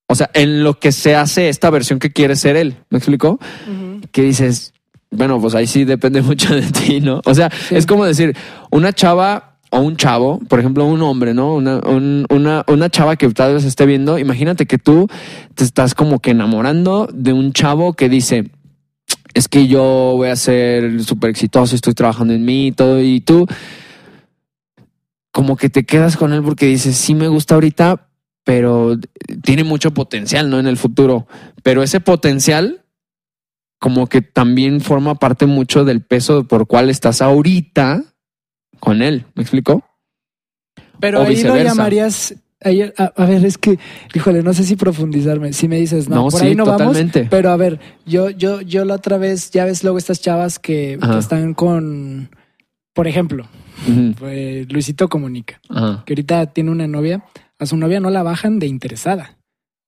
[0.08, 2.76] o sea, en lo que se hace esta versión que quiere ser él.
[2.89, 3.39] ¿Me explicó?
[3.68, 4.02] Ujú.
[4.12, 4.74] que dices,
[5.12, 7.22] bueno, pues ahí sí depende mucho de ti, ¿no?
[7.26, 7.76] O sea, Sí.
[7.76, 8.36] es como decir,
[8.70, 11.56] una chava o un chavo, por ejemplo, un hombre, ¿no?
[11.56, 15.08] Una, un- una, una chava que tal vez esté viendo, imagínate que tú
[15.56, 18.52] te estás como que enamorando de un chavo que dice,
[19.34, 19.82] es que yo
[20.16, 23.48] voy a ser súper exitoso, estoy trabajando en mí y todo, y tú
[25.32, 28.08] como que te quedas con él porque dices, sí me gusta ahorita,
[28.43, 28.97] pero
[29.43, 30.60] tiene mucho potencial, ¿no?
[30.60, 31.27] En el futuro.
[31.63, 32.82] Pero ese potencial
[33.79, 38.03] como que también forma parte mucho del peso por cual estás ahorita
[38.79, 39.25] con él.
[39.36, 39.84] ¿Me explico?
[40.99, 41.63] Pero O ahí lo viceversa.
[41.75, 42.36] llamarías.
[42.62, 43.77] ahí- a, a ver, es que,
[44.13, 45.51] híjole, no sé si profundizarme.
[45.51, 47.19] Si me dices, no, No, por sí, ahí no totalmente.
[47.19, 47.29] vamos.
[47.29, 50.97] Pero a ver, yo, yo, yo la otra vez, ya ves luego estas chavas que,
[51.19, 52.29] están con,
[52.93, 53.47] por ejemplo,
[54.21, 56.03] eh, Luisito Comunica, Ajá.
[56.06, 57.25] que ahorita tiene una novia,
[57.60, 59.38] a su novia no la bajan de interesada.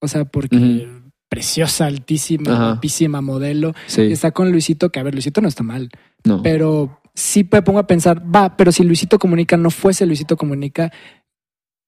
[0.01, 0.88] O sea, porque
[1.30, 2.65] preciosa, altísima, Ajá.
[2.71, 3.69] guapísima modelo.
[3.88, 4.01] Y Sí.
[4.04, 5.89] está con Luisito, que a ver, Luisito no está mal,
[6.23, 6.41] No.
[6.41, 10.91] pero sí me pongo a pensar, va, pero si Luisito Comunica no fuese Luisito Comunica,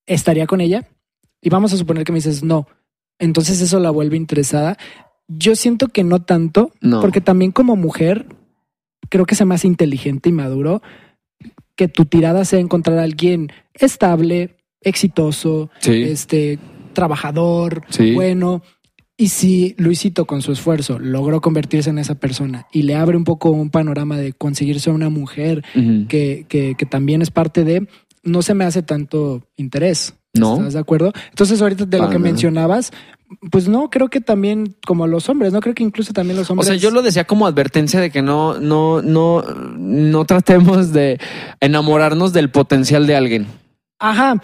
[0.05, 0.87] ¿estaría con ella?
[1.41, 2.67] Y vamos a suponer que me dices no.
[3.19, 4.77] Entonces eso la vuelve interesada.
[5.27, 7.01] Yo siento que no tanto, No.
[7.01, 8.27] porque también como mujer
[9.09, 10.81] creo que sea más inteligente y maduro
[11.75, 16.03] que tu tirada sea encontrar a alguien estable, exitoso, Sí.
[16.03, 16.59] este
[16.93, 18.13] trabajador, Sí.
[18.13, 18.61] bueno.
[19.19, 23.23] Y si Luisito con su esfuerzo logró convertirse en esa persona y le abre un
[23.23, 25.63] poco un panorama de conseguirse una mujer
[26.07, 27.87] que, que, que también es parte de,
[28.21, 30.13] no se me hace tanto interés.
[30.35, 30.57] No.
[30.57, 31.13] ¿Estás de acuerdo?
[31.31, 32.91] Entonces ahorita de lo que mencionabas,
[33.49, 36.53] pues no, creo que también como los hombres, no creo que incluso también los O
[36.53, 36.67] hombres...
[36.67, 39.41] sea, yo lo decía como advertencia de que no, no, no,
[39.79, 41.19] no tratemos de
[41.59, 43.47] enamorarnos del potencial de alguien.
[43.97, 44.43] Ajá.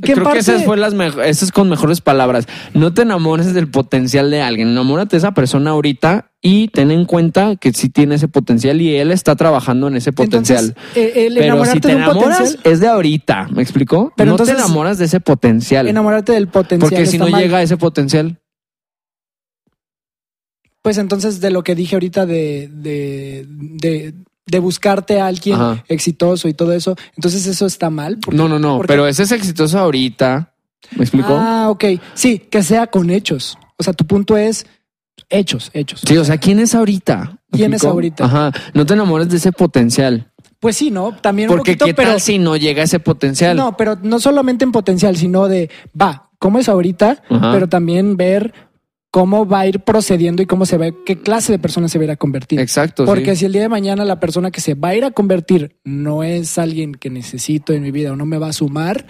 [0.00, 2.46] Creo que esas fue las mejores, esas con mejores palabras.
[2.72, 4.68] No te enamores del potencial de alguien.
[4.68, 8.94] Enamórate de esa persona ahorita y ten en cuenta que sí tiene ese potencial y
[8.94, 10.66] él está trabajando en ese potencial.
[10.76, 14.12] Entonces, eh, el Pero si te de enamoras potencial, es de ahorita, ¿me explicó?
[14.16, 15.88] Pero no entonces- te enamoras de ese potencial.
[15.88, 16.90] enamorarte del potencial.
[16.90, 17.40] Porque si no mal.
[17.42, 18.38] llega a ese potencial,
[20.82, 24.14] Pues entonces de lo que dije ahorita de, de, de,
[24.50, 25.84] de buscarte a alguien Ajá.
[25.88, 28.18] exitoso y todo eso, entonces eso está mal.
[28.18, 30.52] porque- no, no, no, porque- pero ese es exitoso ahorita,
[30.96, 31.36] ¿me explicó?
[31.36, 31.84] Ah, ok.
[32.14, 33.56] Sí, que sea con hechos.
[33.76, 34.66] O sea, tu punto es
[35.28, 36.00] hechos, hechos.
[36.06, 37.38] Sí, o sea, ¿quién es ahorita?
[37.50, 38.24] ¿Me ¿Quién es ahorita?
[38.24, 40.30] Ajá, no te enamores de ese potencial.
[40.60, 41.12] Pues sí, ¿no?
[41.14, 43.56] También Porque un poquito, qué pero tal si no llega ese potencial.
[43.56, 47.52] no, pero no solamente en potencial, sino de va, cómo es ahorita, Ajá.
[47.52, 48.52] pero también ver
[49.10, 52.02] cómo va a ir procediendo y cómo se ve, qué clase de persona se va
[52.02, 52.60] a ir a convertir.
[52.60, 53.04] Exacto.
[53.04, 53.40] Porque sí.
[53.40, 56.22] si el día de mañana la persona que se va a ir a convertir no
[56.22, 59.06] es alguien que necesito en mi vida o no me va a sumar,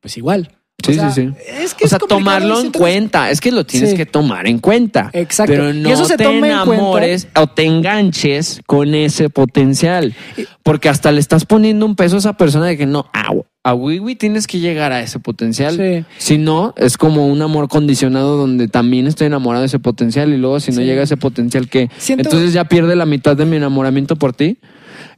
[0.00, 0.55] pues igual.
[0.84, 1.34] Sí, O sea, sí, sí.
[1.62, 3.30] Es que O sea, tomarlo en cuenta.
[3.30, 3.96] Es que lo tienes Sí.
[3.96, 5.10] que tomar en cuenta.
[5.14, 5.52] Exacto.
[5.52, 10.14] Pero Y no eso se te en enamores o te enganches con ese potencial.
[10.62, 13.32] Porque hasta le estás poniendo un peso a esa persona de que no, a,
[13.64, 15.76] a Wiwi tienes que llegar a ese potencial.
[15.76, 16.04] Sí.
[16.18, 20.36] Si no, es como un amor condicionado donde también estoy enamorado de ese potencial y
[20.36, 20.84] luego si no Sí.
[20.84, 24.58] llega a ese potencial que entonces ya pierde la mitad de mi enamoramiento por ti.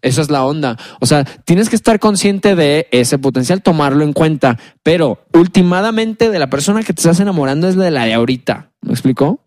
[0.03, 0.77] Esa es la onda.
[1.01, 4.59] O sea, tienes que estar consciente de ese potencial, tomarlo en cuenta.
[4.83, 8.71] Pero últimamente de la persona que te estás enamorando es de la de ahorita.
[8.83, 9.41] ¿Me explicó?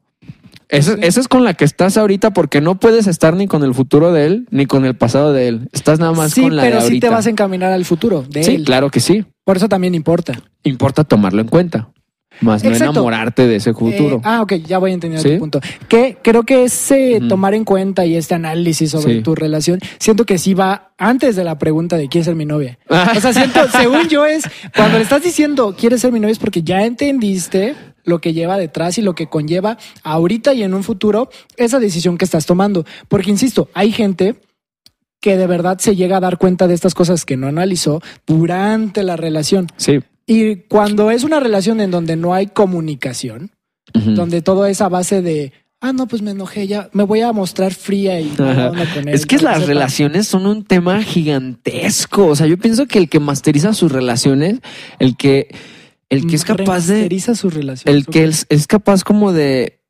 [0.68, 1.00] Esa, Sí.
[1.04, 4.14] esa es con la que estás ahorita porque no puedes estar ni con el futuro
[4.14, 5.70] de él ni con el pasado de él.
[5.74, 7.08] Estás nada más Sí, con la de pero sí ahorita.
[7.08, 8.64] te vas a encaminar al futuro de sí, él.
[8.64, 9.26] claro que sí.
[9.44, 10.42] Por eso también importa.
[10.64, 11.90] Importa tomarlo en cuenta.
[12.42, 14.18] Más no enamorarte de ese futuro.
[14.18, 15.34] Eh, ah, ok, ya voy a entender ¿Sí?
[15.34, 15.60] tu punto.
[15.88, 17.28] Que creo que ese Ujú.
[17.28, 19.22] tomar en cuenta y este análisis sobre Sí.
[19.22, 22.78] tu relación, siento que sí va antes de la pregunta de quién ser mi novia.
[23.18, 24.44] O sea, siento, según yo es,
[24.76, 28.58] cuando le estás diciendo quieres ser mi novia es porque ya entendiste lo que lleva
[28.58, 32.84] detrás y lo que conlleva ahorita y en un futuro esa decisión que estás tomando.
[33.08, 34.36] Porque, insisto, hay gente
[35.20, 39.04] que de verdad se llega a dar cuenta de estas cosas que no analizó durante
[39.04, 39.68] la relación.
[39.78, 40.00] sí.
[40.32, 43.52] Y cuando es una relación en donde no hay comunicación,
[43.94, 47.34] donde todo es a base de, ah, no, pues me enojé, ya me voy a
[47.34, 49.66] mostrar fría y con él, Es que las sepa".
[49.68, 52.28] relaciones son un tema gigantesco.
[52.28, 54.60] O sea, yo pienso que el que masteriza sus relaciones,
[55.00, 55.54] el que,
[56.10, 57.94] el que es capaz de, Remasteriza sus relaciones.
[57.94, 59.81] el que es, es capaz como de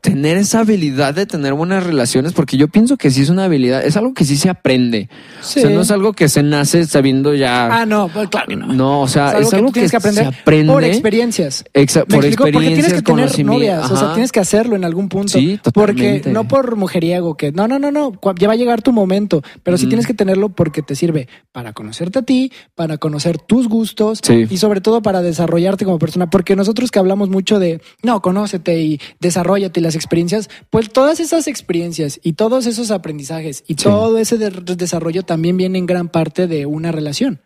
[0.00, 3.84] tener esa habilidad de tener buenas relaciones, porque yo pienso que sí es una habilidad,
[3.84, 5.08] es algo que sí se aprende.
[5.40, 5.60] Sí.
[5.60, 7.80] O sea, no es algo que se nace sabiendo ya.
[7.80, 8.66] Ah, no, pues claro que no.
[8.72, 10.84] no, o sea, es algo es que, algo tú tienes que, aprender se aprende por
[10.84, 11.64] experiencias.
[11.74, 14.84] exa- por explico, porque tienes experiencias, que tener novias, o sea, tienes que hacerlo en
[14.84, 15.28] algún punto.
[15.38, 16.30] Sí, Porque totalmente.
[16.32, 19.76] no por mujeriego, que no, no, no, no, ya va a llegar tu momento, pero
[19.78, 19.88] sí Mm.
[19.88, 24.46] tienes que tenerlo porque te sirve para conocerte a ti, para conocer tus gustos Sí.
[24.48, 28.80] y sobre todo para desarrollarte como persona, porque nosotros que hablamos mucho de, no, conócete
[28.80, 33.84] y desarrollate y las experiencias, pues todas esas experiencias y todos esos aprendizajes y Sí.
[33.84, 37.40] todo ese de- desarrollo también viene en gran parte de una relación.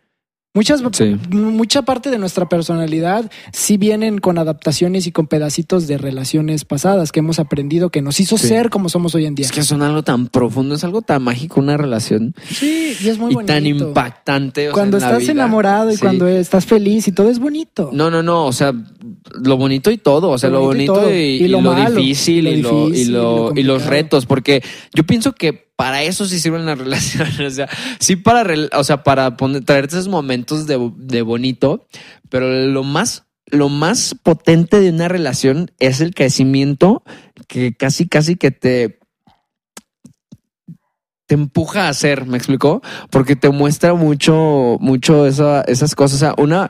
[0.55, 1.17] Muchas, Sí.
[1.31, 7.11] mucha parte de nuestra personalidad sí vienen con adaptaciones y con pedacitos de relaciones pasadas
[7.11, 8.49] que hemos aprendido que nos hizo Sí.
[8.49, 9.47] ser como somos hoy en día.
[9.47, 13.17] Es que son algo tan profundo, es algo tan mágico una relación Sí, y es
[13.17, 13.51] muy y bonito.
[13.55, 14.69] tan impactante.
[14.69, 15.33] o sea, Cuando la estás vida.
[15.33, 16.01] enamorado y Sí.
[16.03, 17.89] cuando estás feliz y todo es bonito.
[17.91, 18.75] No, no, no, o sea,
[19.43, 21.15] lo bonito y todo, o sea, Lo lo, bonito y bonito todo.
[21.15, 23.63] y, Y lo y lo malo, difícil y lo y, difícil, lo- y lo y
[23.63, 24.63] los retos, porque
[24.95, 28.45] yo pienso que para eso sí sirven las relaciones, o sea, sí para,
[28.79, 31.87] o sea, para poner, traerte esos momentos de, de bonito,
[32.29, 37.03] pero lo más, lo más potente de una relación es el crecimiento
[37.49, 38.99] que casi, casi que te
[41.27, 42.83] te empuja a hacer, ¿me explicó?
[43.11, 46.17] Porque te muestra mucho, mucho esa- esas cosas.
[46.17, 46.69] O sea, una,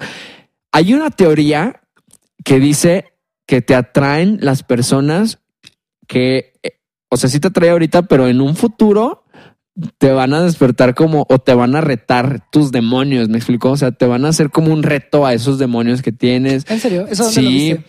[0.70, 1.80] hay una teoría
[2.44, 3.06] que dice
[3.46, 5.40] que te atraen las personas
[6.06, 6.52] que,
[7.12, 9.24] o sea, sí te atrae ahorita, pero en un futuro
[9.98, 13.70] te van a despertar como, o te van a retar tus demonios, ¿me explicó?
[13.70, 16.64] O sea, te van a hacer como un reto a esos demonios que tienes.
[16.70, 17.06] ¿En serio?
[17.06, 17.84] ¿Eso dónde lo Sí, viste?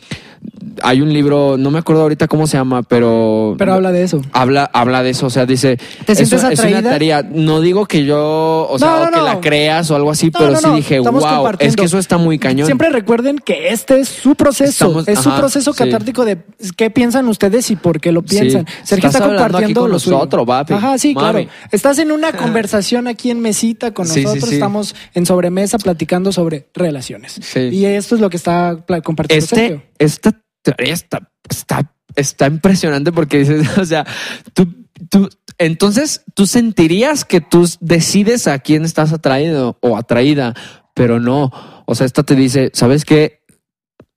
[0.81, 3.55] Hay un libro, no me acuerdo ahorita cómo se llama, pero...
[3.57, 4.21] Pero habla de eso.
[4.31, 7.21] Habla, habla de eso, o sea, dice, ¿Te sientes eso es una tarea.
[7.23, 9.23] No digo que yo, o sea, No, no, o que no.
[9.25, 11.85] la creas o algo así, No, pero no, sí no, dije, estamos wow, es que
[11.85, 12.65] eso está muy cañón.
[12.65, 14.69] Siempre recuerden que este es su proceso.
[14.99, 15.77] Estamos- es su ajá, proceso sí.
[15.77, 16.39] catártico de
[16.75, 18.65] qué piensan ustedes y por qué lo piensan.
[18.67, 18.73] Sí.
[18.83, 20.73] Sergio está compartiendo aquí con lo nosotros, papi.
[20.73, 21.45] Ajá, sí, Mami.
[21.45, 21.49] claro.
[21.71, 24.49] Estás en una conversación aquí en mesita con Sí, sí, nosotros.
[24.49, 24.55] sí.
[24.55, 27.39] Estamos en sobremesa platicando sobre relaciones.
[27.41, 27.59] Sí.
[27.71, 29.75] Y esto es lo que está compartiendo Sergio.
[29.75, 30.31] Este, esta
[30.77, 34.05] está, está, está impresionante porque dices, o sea,
[34.53, 34.73] tú,
[35.09, 40.53] tú, entonces tú sentirías que tú decides a quién estás atraído o atraída,
[40.93, 41.51] pero no.
[41.85, 43.41] O sea, esta te dice, ¿sabes qué?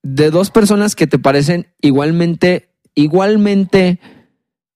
[0.03, 3.99] De dos personas que te parecen igualmente, igualmente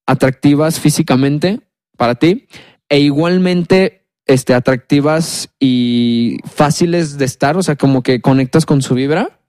[0.07, 1.61] atractivas físicamente
[1.97, 2.49] para ti
[2.89, 8.95] e igualmente este, atractivas y fáciles de estar, o sea, como que conectas con su
[8.95, 9.41] vibra,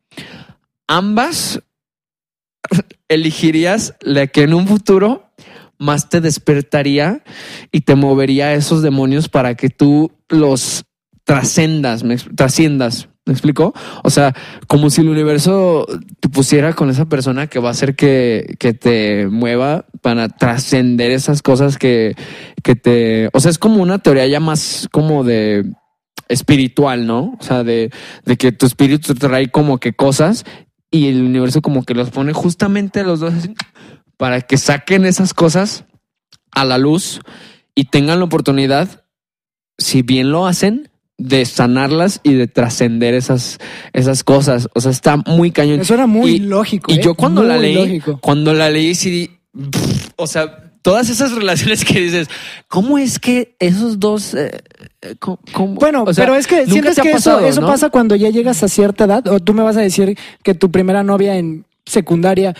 [0.87, 1.61] ambas
[3.07, 5.31] elegirías la que en un futuro
[5.77, 7.23] más te despertaría
[7.71, 10.85] y te movería a esos demonios para que tú los
[11.23, 13.07] trascendas, me trasciendas.
[13.23, 13.73] ¿Me explico?
[14.03, 14.35] O sea,
[14.67, 15.85] como si el universo
[16.19, 21.11] te pusiera con esa persona que va a hacer que, que te mueva para trascender
[21.11, 22.15] esas cosas que,
[22.63, 23.29] que te...
[23.33, 25.71] O sea, es como una teoría ya más como de
[26.29, 27.37] espiritual, ¿no?
[27.39, 27.91] O sea, de,
[28.25, 30.43] de que tu espíritu trae como que cosas
[30.91, 33.53] y el universo como que los pone justamente a los dos así,
[34.17, 35.85] para que saquen esas cosas
[36.51, 37.21] a la luz
[37.75, 39.05] y tengan la oportunidad,
[39.77, 43.59] si bien lo hacen, de sanarlas y de trascender esas,
[43.93, 44.67] esas cosas.
[44.73, 45.77] O sea, está muy cañón.
[45.77, 46.91] Me suena muy Y- lógico.
[46.91, 47.01] Y ¿eh?
[47.03, 48.19] yo cuando la leí, lógico.
[48.19, 52.27] cuando la leí, sí, pff, o sea, todas esas relaciones que dices,
[52.67, 54.51] ¿cómo es que esos dos, eh,
[55.01, 55.73] eh, cómo- cómo?
[55.75, 57.67] Bueno, O sea, pero es que sientes que eso, pasado, eso ¿no?
[57.67, 60.71] pasa cuando ya llegas a cierta edad, o tú me vas a decir que tu
[60.71, 62.55] primera novia en secundaria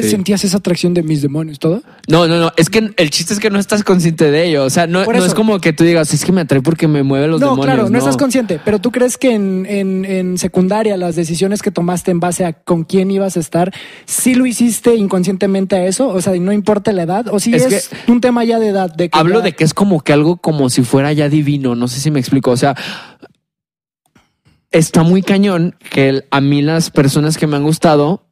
[0.00, 0.10] te Sí.
[0.10, 1.82] sentías esa atracción de mis demonios, todo.
[2.08, 2.52] No, no, no.
[2.56, 4.64] Es que el chiste es que no estás consciente de ello.
[4.64, 7.30] O sea, no, es como que tú digas, es que me atrae porque me mueven
[7.30, 7.66] los no, demonios.
[7.74, 11.70] claro, no, estás consciente, pero tú crees que en, en, en secundaria las decisiones que
[11.70, 13.72] tomaste en base a con quién ibas a estar,
[14.04, 17.64] sí lo hiciste inconscientemente a eso, o sea, no importa la edad, o si es,
[17.72, 18.94] Es un tema ya de edad.
[18.94, 21.74] De que Hablo ya- de que es como que algo como si fuera ya divino.
[21.74, 22.50] No sé si me explico.
[22.50, 22.74] O sea,
[24.70, 28.25] está muy cañón que a mí las personas que me han gustado,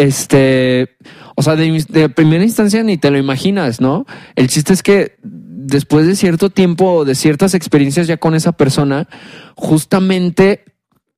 [0.00, 0.96] este,
[1.36, 4.06] o sea, de, de primera instancia ni te lo imaginas, ¿no?
[4.34, 8.52] El chiste es que después de cierto tiempo o de ciertas experiencias ya con esa
[8.52, 9.08] persona,
[9.56, 10.64] justamente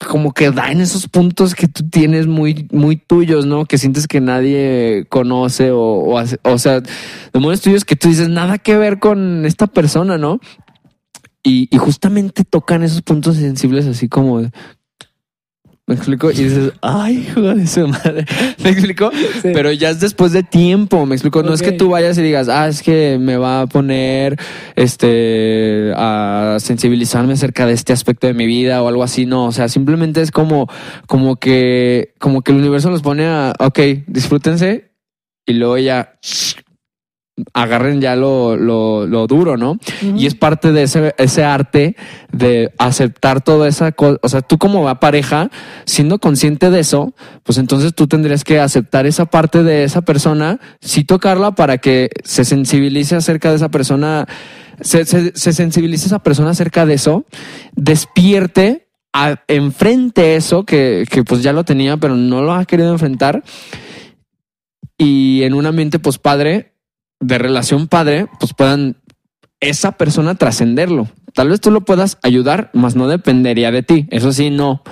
[0.09, 3.67] como que da en esos puntos que tú tienes muy, muy tuyos, ¿no?
[3.67, 6.83] Que sientes que nadie conoce o, o, hace- o sea,
[7.33, 10.41] demonios tuyos que tú dices nada que ver con esta persona, ¿no?
[11.45, 14.51] Y, y justamente tocan esos puntos sensibles así como de-
[15.89, 16.31] ¿Me explico?
[16.31, 18.25] Y dices, ay, hijo de su madre.
[18.63, 19.11] ¿Me explico?
[19.43, 19.51] Sí.
[19.53, 21.43] Pero ya es después de tiempo, me explico.
[21.43, 24.39] No es que tú vayas y digas, ah, es que me va a poner
[24.77, 29.27] este a sensibilizarme acerca de este aspecto de mi vida o algo así.
[29.27, 30.69] No, o sea, simplemente es como,
[31.09, 34.93] como que, como que el universo los pone a, ok, disfrútense
[35.47, 36.15] y luego ya
[37.55, 39.79] agarren ya lo, lo, lo duro, ¿no?
[40.03, 41.97] Y es parte de ese, ese arte
[42.31, 44.19] de aceptar toda esa cosa.
[44.23, 45.51] O sea, tú como va pareja,
[45.87, 50.61] siendo consciente de eso, pues entonces tú tendrías que aceptar esa parte de esa persona,
[50.81, 54.27] sí tocarla para que se sensibilice acerca de esa persona,
[54.81, 57.25] se, se, se sensibilice esa persona acerca de eso,
[57.75, 62.93] despierte, a, enfrente eso que, que pues ya lo tenía, pero no lo ha querido
[62.93, 63.43] enfrentar.
[64.99, 66.72] Y en un ambiente pues padre,
[67.23, 68.97] de relación padre, pues puedan
[69.61, 71.09] esa persona trascenderlo.
[71.35, 74.07] Tal vez tú lo puedas ayudar, mas no dependería de ti.
[74.11, 74.83] Eso sí, no.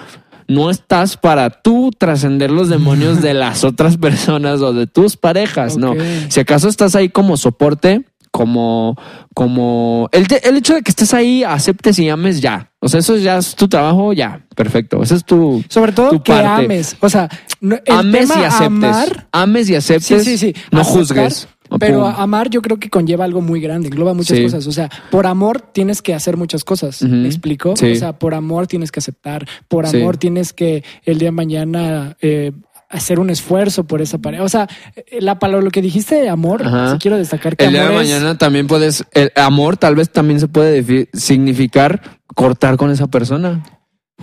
[0.48, 5.76] No estás para tú trascender los demonios de las otras personas o de tus parejas.
[5.76, 5.94] No.
[6.28, 8.96] Si acaso estás ahí como soporte, como,
[9.34, 12.70] como el, el hecho de que estés ahí, aceptes y ames ya.
[12.80, 14.46] O sea, eso ya es tu trabajo, ya.
[14.56, 15.02] Perfecto.
[15.02, 15.62] Ese es tu.
[15.68, 16.64] Sobre todo tu que parte.
[16.64, 16.96] ames.
[17.00, 17.28] O sea,
[17.60, 18.66] no- el ames tema y aceptes.
[18.66, 19.28] amar.
[19.32, 20.24] ames y Sí, aceptes.
[20.24, 20.54] sí, sí.
[20.70, 21.48] No aceptar, juzgues.
[21.78, 24.44] Pero amar yo creo que conlleva algo muy grande, engloba muchas Sí.
[24.44, 24.66] cosas.
[24.66, 27.00] O sea, por amor tienes que hacer muchas cosas.
[27.02, 27.12] Ujú.
[27.14, 27.76] ¿Me explico?
[27.76, 27.92] Sí.
[27.92, 29.98] O sea, por amor tienes que aceptar, por Sí.
[30.00, 32.52] amor tienes que el día de mañana eh,
[32.88, 34.42] hacer un esfuerzo por esa pareja.
[34.42, 37.72] O sea, eh, la palabra, lo que dijiste de amor, sí quiero destacar que El
[37.72, 42.18] día de amor es- mañana también puedes, el amor tal vez también se puede significar
[42.34, 43.62] cortar con esa persona.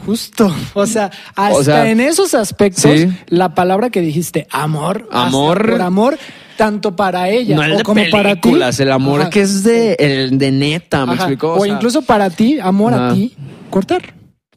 [0.05, 0.53] Justo.
[0.73, 2.91] O sea, hasta O sea, en esos aspectos,
[3.27, 5.71] la palabra que dijiste, amor, Amor.
[5.71, 6.17] por amor,
[6.57, 8.51] tanto para ella no el o como para ti.
[8.79, 9.29] el amor Ajá.
[9.29, 11.23] que es de, el de neta, ¿me Ajá.
[11.23, 11.53] explicó?
[11.53, 13.35] O, sea, incluso para ti, amor a ti,
[13.69, 14.13] cortar.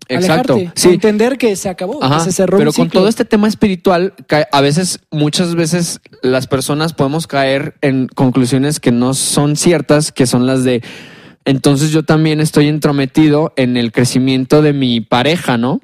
[0.09, 0.55] Exacto.
[0.55, 0.89] Alejarte, Sí.
[0.89, 4.15] entender que se acabó, Ajá, que se cerró pero un con todo este tema espiritual,
[4.51, 10.27] a veces, muchas veces las personas podemos caer en conclusiones que no son ciertas, que
[10.27, 10.83] son las de,
[11.45, 15.81] entonces yo también estoy entrometido en el crecimiento de mi pareja, ¿no?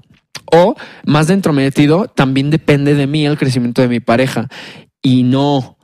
[0.52, 0.74] O
[1.04, 4.48] más de entrometido, también depende de mí el crecimiento de mi pareja.
[5.02, 5.75] Y no,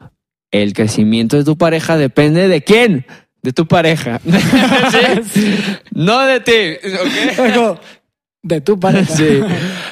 [0.53, 3.07] el crecimiento de tu pareja depende de quién?
[3.43, 4.21] De tu pareja.
[5.33, 5.55] ¿Sí?
[5.91, 6.87] No de ti.
[6.87, 7.39] ¿ok?
[7.41, 7.81] Algo
[8.43, 9.17] de tu pareja.
[9.17, 9.41] Sí.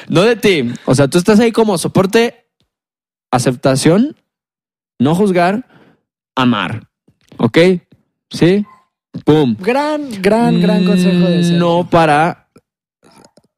[0.07, 0.71] No de ti.
[0.85, 2.45] O sea, tú estás ahí como soporte,
[3.31, 4.15] aceptación,
[4.99, 5.67] no juzgar,
[6.35, 6.87] amar.
[7.37, 7.57] ¿Ok?
[8.29, 8.65] Sí.
[9.25, 9.57] Pum.
[9.59, 11.57] Gran, gran, gran consejo de ser.
[11.57, 12.49] No para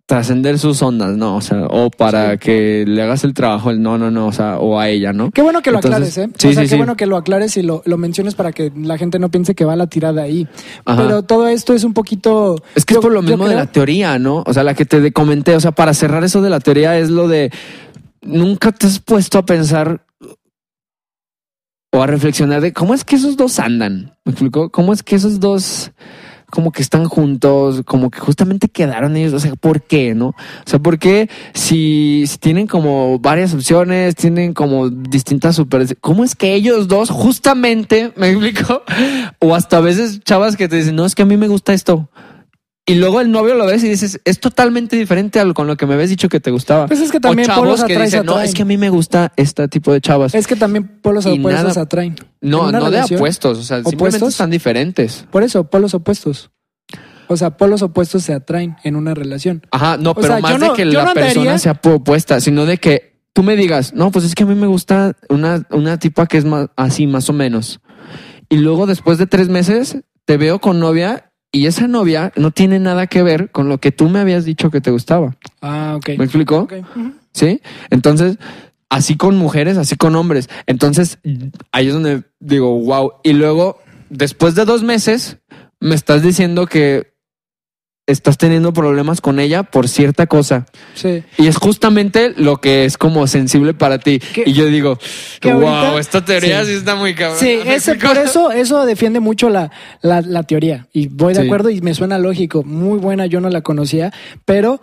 [0.06, 1.38] trascender sus ondas, no.
[1.38, 2.38] O sea, o para Sí.
[2.40, 4.28] que le hagas el trabajo, el no, no, no.
[4.28, 5.32] O sea, o a ella, ¿no?
[5.32, 6.36] Qué bueno que lo Entonces, aclares, ¿eh?
[6.38, 8.72] sí, o sea, sí, qué bueno que lo aclares y lo, lo menciones para que
[8.76, 10.48] la gente no piense que va la tirada ahí.
[10.86, 11.02] Ajá.
[11.02, 12.58] Pero todo esto es un poquito.
[12.76, 14.44] Es que yo- es por lo mismo de la teoría, ¿no?
[14.46, 17.10] O sea, la que te comenté, o sea, para cerrar eso de la teoría es
[17.10, 17.52] lo de
[18.22, 20.06] nunca te has puesto a pensar
[21.94, 24.18] o a reflexionar de cómo es que esos dos andan.
[24.26, 24.70] ¿Me explico?
[24.72, 25.92] ¿Cómo es que esos dos
[26.54, 30.28] como que están juntos, como que justamente quedaron ellos, o sea, ¿por qué, no?
[30.28, 30.36] O
[30.68, 35.98] sea, ¿por qué si, si tienen como varias opciones, tienen como distintas super...
[36.00, 38.84] ¿Cómo es que ellos dos justamente, me explico?
[39.40, 41.74] O hasta a veces chavas que te dicen, no, es que a mí me gusta
[41.74, 42.08] esto.
[42.86, 45.78] Y luego el novio lo ves y dices, es totalmente diferente a lo con lo
[45.78, 46.88] que me habías dicho que te gustaba.
[46.88, 48.50] Pues es que también o polos chavos que dicen, no, atraen".
[48.50, 50.36] es que a mí me gusta este tipo de chavas.
[50.36, 52.16] Es que también polos Y opuestos nada- atraen.
[52.42, 54.30] no, no de apuestos, o sea, simplemente ¿Opuestos?
[54.34, 55.26] están diferentes.
[55.32, 56.52] Por eso, polos opuestos.
[57.30, 59.66] O sea, polos opuestos se atraen en una relación.
[59.72, 62.42] Ajá, no, O pero sea, más de no- que la no andaría- persona sea opuesta,
[62.42, 65.66] sino de que tú me digas, no, pues es que a mí me gusta una,
[65.72, 67.80] una tipa que es más así, más o menos.
[68.50, 72.80] Y luego después de tres meses te veo con novia y esa novia no tiene
[72.80, 75.38] nada que ver con lo que tú me habías dicho que te gustaba.
[75.62, 76.10] Ah, ok.
[76.18, 76.62] ¿Me explico?
[76.62, 76.74] Ok.
[76.80, 77.14] Ujú.
[77.32, 77.62] ¿Sí?
[77.92, 78.38] Entonces,
[78.90, 80.50] así con mujeres, así con hombres.
[80.66, 81.20] Entonces,
[81.72, 83.14] ahí es donde digo, wow.
[83.24, 83.80] Y luego,
[84.10, 85.38] después de dos meses,
[85.80, 87.13] me estás diciendo que
[88.06, 90.66] estás teniendo problemas con ella por cierta cosa.
[90.94, 91.24] Sí.
[91.38, 94.20] Y es justamente lo que es como sensible para ti.
[94.20, 95.00] Que- y yo digo,
[95.44, 96.72] wow, ahorita- esta teoría sí.
[96.72, 97.40] sí, está muy cabrón.
[97.40, 100.88] Sí, ese, por eso, eso defiende mucho la, la, la teoría.
[100.92, 101.46] Y voy de Sí.
[101.46, 102.64] acuerdo y me suena lógico.
[102.64, 104.12] Muy buena, yo no la conocía.
[104.44, 104.82] Pero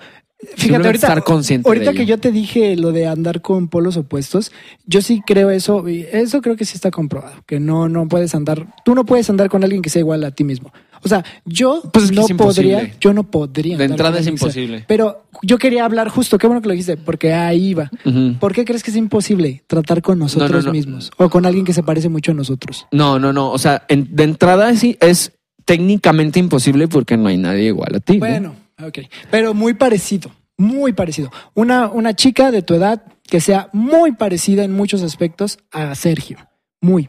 [0.56, 4.50] fíjate, ahorita, estar consciente ahorita que yo te dije lo de andar con polos opuestos,
[4.86, 5.86] yo sí creo eso.
[5.90, 7.34] Y eso creo que sí está comprobado.
[7.46, 10.30] Que no, no puedes andar, tú no puedes andar con alguien que sea igual a
[10.30, 10.72] ti mismo.
[11.02, 13.76] O sea, yo Pues es que no es podría, yo no podría.
[13.78, 14.84] De entrada es imposible.
[14.86, 17.90] Pero yo quería hablar justo, qué bueno que lo dijiste, porque ahí iba.
[18.38, 20.72] ¿Por qué crees que es imposible tratar con nosotros no.
[20.72, 21.10] mismos?
[21.16, 22.86] O con alguien que se parece mucho a nosotros.
[22.92, 23.50] No, no, no.
[23.50, 25.32] O sea, en- de entrada sí es
[25.64, 28.14] técnicamente imposible porque no hay nadie igual a ti.
[28.14, 28.18] ¿no?
[28.20, 28.98] Bueno, ok.
[29.30, 31.30] Pero muy parecido, muy parecido.
[31.54, 36.38] Una, una chica de tu edad que sea muy parecida en muchos aspectos a Sergio.
[36.80, 37.08] Muy.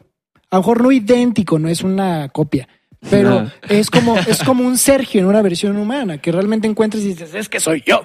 [0.50, 2.68] A lo mejor no idéntico, no es una copia.
[3.10, 7.08] Pero es como, es como un Sergio en una versión humana, que realmente encuentras y
[7.08, 8.02] dices, es que soy yo.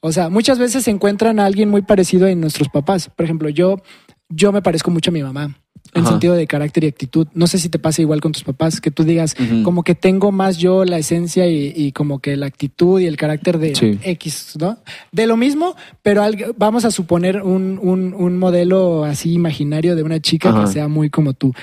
[0.00, 3.10] O sea, muchas veces se encuentran a alguien muy parecido en nuestros papás.
[3.14, 3.82] Por ejemplo, yo,
[4.28, 5.56] yo me parezco mucho a mi mamá.
[5.94, 6.10] En Ajá.
[6.10, 7.28] sentido de carácter y actitud.
[7.32, 10.32] No sé si te pasa igual con tus papás, que tú digas, como que tengo
[10.32, 13.98] más yo la esencia y, y como que la actitud y el carácter de Sí.
[14.02, 14.78] X, ¿no?
[15.12, 20.02] De lo mismo, pero algo- vamos a suponer un, un- un modelo así imaginario de
[20.02, 20.62] una chica Ajá.
[20.64, 21.54] que sea muy como tú.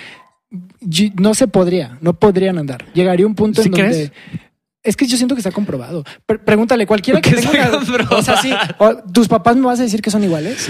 [1.16, 2.86] No se podría, no podrían andar.
[2.94, 4.12] Llegaría un punto ¿Sí en donde.
[4.86, 6.04] Es que yo siento que está comprobado.
[6.26, 8.10] Pre- pregúntale, cualquiera que Que tenga una-.
[8.18, 8.52] O sea, sí.
[8.80, 10.70] o- ¿Tus papás me vas a decir que son iguales?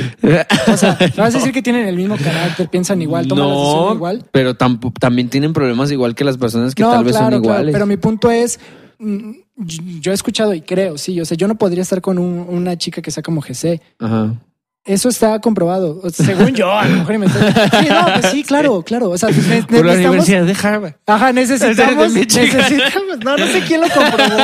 [0.72, 3.58] O sea, ¿me vas a decir que tienen el mismo carácter, piensan igual, toman las
[3.58, 4.26] decisiones igual?
[4.32, 7.74] pero también tienen problemas igual que las personas que tal vez son iguales.
[7.74, 8.60] pero mi punto es,
[9.00, 9.32] mm,
[10.00, 12.78] yo he escuchado y creo, sí, o sea, yo no podría estar con un- una
[12.78, 13.82] chica que sea como GC.
[14.00, 14.36] Ajá.
[14.86, 16.02] Eso está comprobado.
[16.04, 17.42] O sea, según yo, a lo mejor me estoy-
[17.82, 19.12] Sí, no, pues sí, claro, claro.
[19.12, 20.28] O sea, ne- Por la necesitamos.
[20.28, 20.94] Universidad de Harvard.
[21.06, 23.20] Ajá, necesitamos, necesitamos.
[23.24, 24.44] No, no sé quién lo comprobó,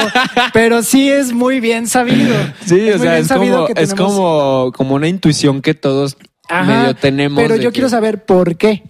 [0.54, 2.36] pero sí es muy bien sabido.
[2.66, 5.74] Sí, Es o sea, es sabido como, que es tenemos- como, como una intuición que
[5.74, 6.16] todos
[6.48, 7.42] Ajá, medio tenemos.
[7.44, 8.84] Pero yo que- quiero saber por qué.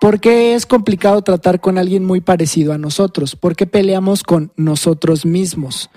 [0.00, 3.34] ¿Por qué es complicado tratar con alguien muy parecido a nosotros?
[3.36, 5.90] ¿Por qué peleamos con nosotros mismos?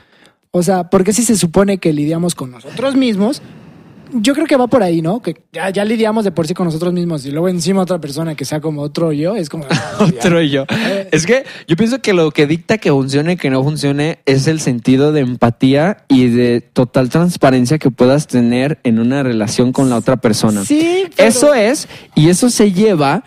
[0.51, 3.41] O sea, ¿por qué si se supone que lidiamos con nosotros mismos?
[4.13, 5.21] Yo creo que va por ahí, ¿no?
[5.21, 8.35] Que ya, ya lidiamos de por sí con nosotros mismos y luego encima otra persona
[8.35, 9.65] que sea como otro yo, es como...
[9.69, 9.97] ah.
[9.99, 10.65] Otro yo.
[10.69, 11.09] Eh.
[11.11, 14.47] Es que yo pienso que lo que dicta que funcione y que no funcione es
[14.47, 19.89] el sentido de empatía y de total transparencia que puedas tener en una relación con
[19.89, 20.65] la otra persona.
[20.65, 23.23] Sí, pero- Eso es, y eso se lleva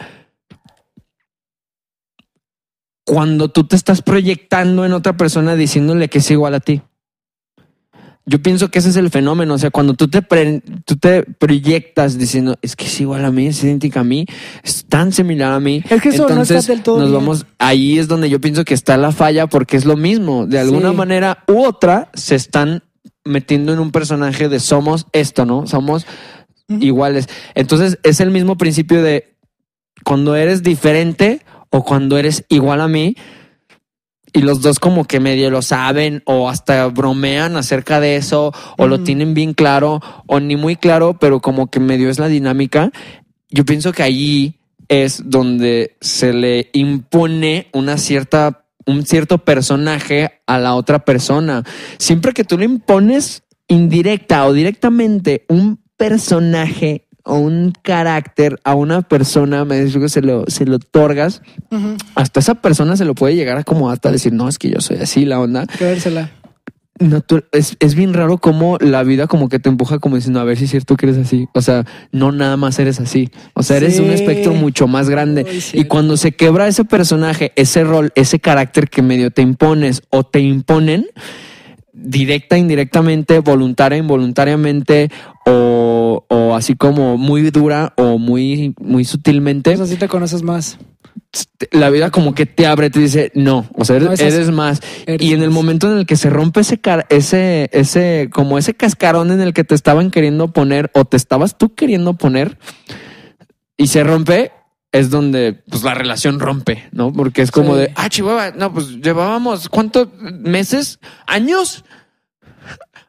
[3.07, 6.83] cuando tú te estás proyectando en otra persona diciéndole que es igual a ti.
[8.27, 11.25] Yo pienso que ese es el fenómeno, o sea, cuando tú te, pre- tú te
[11.25, 14.25] proyectas diciendo, es que es igual a mí, es idéntica a mí,
[14.63, 15.83] es tan similar a mí.
[15.91, 17.21] Es que eso no está del todo nos bien.
[17.21, 20.59] vamos, ahí es donde yo pienso que está la falla, porque es lo mismo, de
[20.59, 20.97] alguna Sí.
[20.97, 22.83] manera u otra se están
[23.25, 25.67] metiendo en un personaje de somos esto, ¿no?
[25.67, 26.07] Somos
[26.69, 27.29] iguales.
[27.55, 29.37] Entonces es el mismo principio de
[30.03, 33.17] cuando eres diferente o cuando eres igual a mí
[34.35, 38.87] y los dos como que medio lo saben o hasta bromean acerca de eso o
[38.89, 42.91] lo tienen bien claro o ni muy claro, pero como que medio es la dinámica.
[43.49, 44.59] Yo pienso que allí
[44.89, 51.65] es donde se le impone una cierta un cierto personaje a la otra persona.
[51.97, 59.03] Siempre que tú le impones indirecta o directamente un personaje o un carácter a una
[59.03, 61.41] persona, me digo que se lo, se lo otorgas,
[62.15, 64.81] hasta esa persona se lo puede llegar a acomodar hasta decir, no, es que yo
[64.81, 65.67] soy así, la onda.
[67.01, 70.45] Natu- es, es bien raro como la vida como que te empuja como diciendo, a
[70.45, 71.49] ver si es cierto que eres así.
[71.53, 73.31] O sea, no nada más eres así.
[73.55, 74.03] O sea, eres Sí.
[74.03, 75.45] un espectro mucho más grande.
[75.45, 80.03] Uy, y cuando se quebra ese personaje, ese rol, ese carácter que medio te impones
[80.11, 81.07] o te imponen,
[81.93, 85.11] directa, indirectamente, voluntaria, involuntariamente,
[85.47, 85.51] o,
[86.29, 90.79] o así como muy dura o muy, muy sutilmente, Eso sí te conoces más.
[91.73, 94.81] la vida como que te abre, te dice, no, o sea, eres, No, más.
[95.07, 95.55] Eres y en el más.
[95.55, 99.53] momento en el que se rompe ese, car- ese, ese, como ese cascarón en el
[99.53, 102.59] que te estaban queriendo poner o te estabas tú queriendo poner
[103.77, 104.53] y se rompe,
[104.93, 107.13] es donde pues la relación rompe, ¿no?
[107.13, 107.81] Porque es como Sí.
[107.81, 111.01] de, ah, chihuahua, no, pues llevábamos, ¿cuántos meses?
[111.27, 111.85] ¿Años?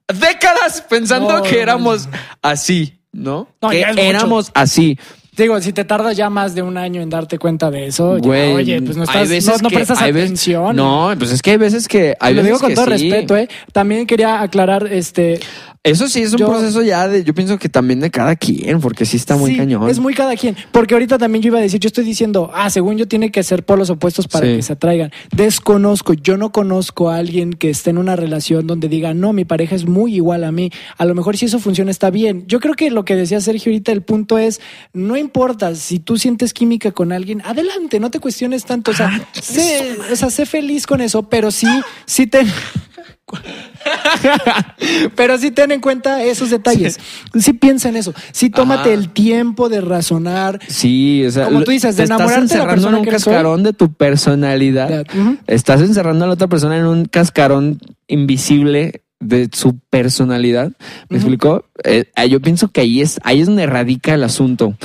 [0.08, 2.08] Décadas pensando No, que éramos
[2.42, 3.48] así, ¿no?
[3.62, 4.00] No, que mucho.
[4.02, 5.00] éramos así.
[5.36, 8.24] Digo, si te tardas ya más de un año en darte cuenta de eso, ya,
[8.26, 10.76] Güey, oye, pues no, estás, no, no que- prestas veces- atención.
[10.76, 12.92] No, pues es que hay veces que hay lo veces digo con que todo sí.
[13.10, 13.50] respeto, ¿eh?
[13.74, 15.40] También quería aclarar, este,
[15.86, 18.82] Eso sí es un Yo- proceso ya de, yo pienso que también de cada quien,
[18.82, 19.88] porque sí está muy Sí, cañón.
[19.88, 20.56] Es muy cada quien.
[20.72, 23.44] Porque ahorita también yo iba a decir, yo estoy diciendo, ah, según yo tiene que
[23.44, 24.56] ser polos opuestos para Sí.
[24.56, 25.12] que se atraigan.
[25.36, 29.46] Desconozco, yo no conozco a alguien que esté en una relación donde diga, no, mi
[29.46, 30.72] pareja es muy igual a mí.
[30.98, 32.46] A lo mejor si eso funciona está bien.
[32.48, 34.62] Yo creo que lo que decía Sergio ahorita, el punto es,
[34.92, 38.90] no importa si tú sientes química con alguien, adelante, no te cuestiones tanto.
[38.90, 41.68] O sea, Ah, sé, o sea, sé feliz con eso, pero sí,
[42.08, 42.48] sí ten...
[45.16, 47.00] Pero sí ten en cuenta esos detalles.
[47.40, 48.14] Sí, piensa en eso.
[48.32, 48.94] Sí tómate Ajá.
[48.94, 50.60] el tiempo de razonar.
[50.68, 53.06] Sí, o sea, Como tú dices, te de estás enamorarte de la encerrando en un
[53.06, 55.06] cascarón de tu personalidad.
[55.48, 60.72] Estás encerrando a la otra persona en un cascarón invisible de su personalidad.
[61.10, 61.28] ¿Me Ujú.
[61.28, 61.66] explico?
[61.84, 64.76] Eh, yo pienso que ahí es, ahí es donde radica el asunto.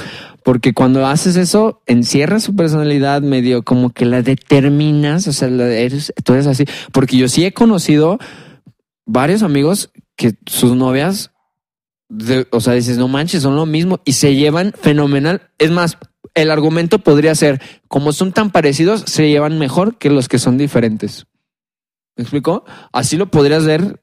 [0.43, 6.13] Porque cuando haces eso, encierras su personalidad medio como que la determinas, o sea, eres,
[6.25, 6.65] tú eres así.
[6.93, 8.19] Porque yo sí he conocido
[9.07, 11.31] varios amigos que sus novias,
[12.09, 15.43] de- o sea, dices, no manches, son lo mismo y se llevan fenomenal.
[15.59, 15.99] Es más,
[16.35, 20.57] el argumento podría ser, como son tan parecidos, se llevan mejor que los que son
[20.59, 21.27] diferentes.
[22.17, 22.65] ¿Me explico?
[22.93, 24.01] Así lo podrías ver.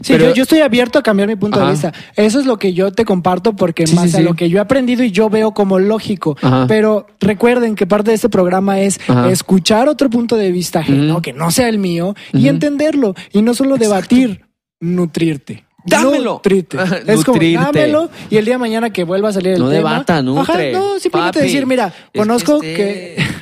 [0.00, 1.66] Sí, Pero- yo, yo estoy abierto a cambiar mi punto Ajá.
[1.66, 1.92] de vista.
[2.16, 4.24] Eso es lo que yo te comparto porque Sí, más sí, a sí.
[4.24, 6.36] lo que yo he aprendido y yo veo como lógico.
[6.42, 6.66] Ajá.
[6.68, 9.30] Pero recuerden que parte de este programa es Ajá.
[9.30, 13.14] escuchar otro punto de vista ajeno, que no sea el mío, y entenderlo.
[13.32, 14.42] Y no solo debatir,
[14.80, 15.64] nutrirte.
[15.84, 16.34] Dámelo.
[16.34, 16.76] Nutrirte.
[17.06, 17.64] Es como, nutrirte.
[17.64, 19.90] dámelo y el día de mañana que vuelva a salir el No tema.
[19.92, 20.70] debata, nutre.
[20.72, 21.46] Ajá, no, simplemente Papi.
[21.46, 23.14] decir, mira, conozco que que...
[23.16, 23.34] este-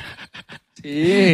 [0.81, 0.89] Sí.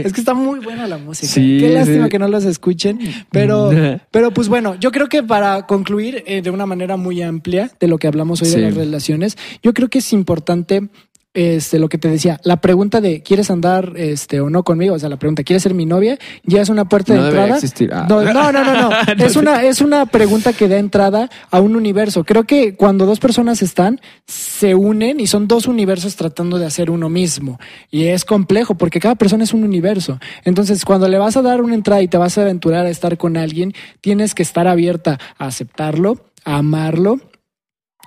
[0.05, 1.27] Es que está muy buena la música.
[1.31, 2.09] Sí, Qué lástima sí.
[2.09, 2.99] que no los escuchen.
[3.31, 3.71] Pero,
[4.11, 7.87] pero pues bueno, yo creo que para concluir eh, de una manera muy amplia de
[7.87, 8.55] lo que hablamos hoy Sí.
[8.55, 10.89] de las relaciones, yo creo que es importante
[11.33, 14.95] este, lo que te decía, la pregunta de ¿quieres andar este, o no conmigo?
[14.95, 16.19] O sea, la pregunta ¿quieres ser mi novia?
[16.43, 17.55] Ya es una puerta de entrada.
[17.55, 17.89] existir.
[17.91, 18.05] Ah.
[18.07, 18.89] No, no, no, no, no.
[19.23, 22.23] Es, una, es una pregunta que da entrada a un universo.
[22.23, 26.91] Creo que cuando dos personas están, se unen y son dos universos tratando de hacer
[26.91, 27.59] uno mismo.
[27.89, 30.19] Y es complejo porque cada persona es un universo.
[30.43, 33.17] Entonces, cuando le vas a dar una entrada y te vas a aventurar a estar
[33.17, 37.19] con alguien, tienes que estar abierta a aceptarlo, a amarlo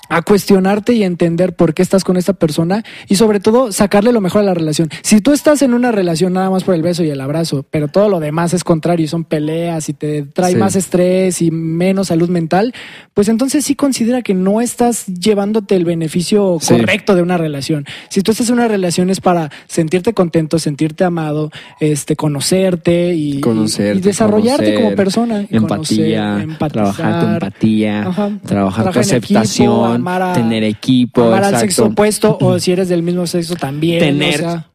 [0.09, 4.21] a cuestionarte y entender por qué estás con esta persona y sobre todo sacarle lo
[4.21, 4.89] mejor a la relación.
[5.03, 7.89] Si tú estás en una relación nada más por el beso y el abrazo, pero
[7.89, 10.59] todo lo demás es contrario y son peleas y te trae Sí.
[10.59, 12.73] más estrés y menos salud mental,
[13.15, 16.75] pues entonces sí considera que no estás llevándote el beneficio Sí.
[16.75, 17.85] correcto de una relación.
[18.09, 21.51] Si tú estás en una relación es para sentirte contento, sentirte amado,
[21.81, 28.03] este conocerte y, Conocerte, y desarrollarte conocer, como persona, empatía, conocer, empatizar, trabajar tu empatía,
[28.07, 28.31] Ajá.
[28.47, 31.67] trabajar tu equipo, aceptación, amar a- tener equipo, amar al exacto.
[31.67, 34.01] sexo opuesto o si eres del mismo sexo también.
[34.01, 34.71] Tener- o sea,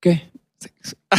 [0.00, 0.22] ¿Qué?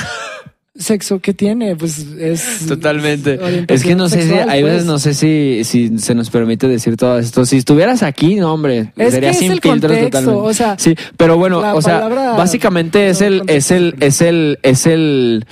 [0.79, 1.75] Sexo, ¿qué tiene?
[1.75, 2.65] Pues es.
[2.67, 3.39] Totalmente.
[3.67, 4.73] Es que no sé si, hay pues.
[4.73, 7.47] veces no sé si, si se nos permite decir todo esto.
[7.47, 10.39] Si estuvieras aquí, no, hombre, Es sería que sin filtros contexto, totalmente.
[10.39, 12.07] o sea, sí, pero bueno, o sea,
[12.37, 14.05] básicamente es el, es el, contexto.
[14.05, 15.45] es el, es el,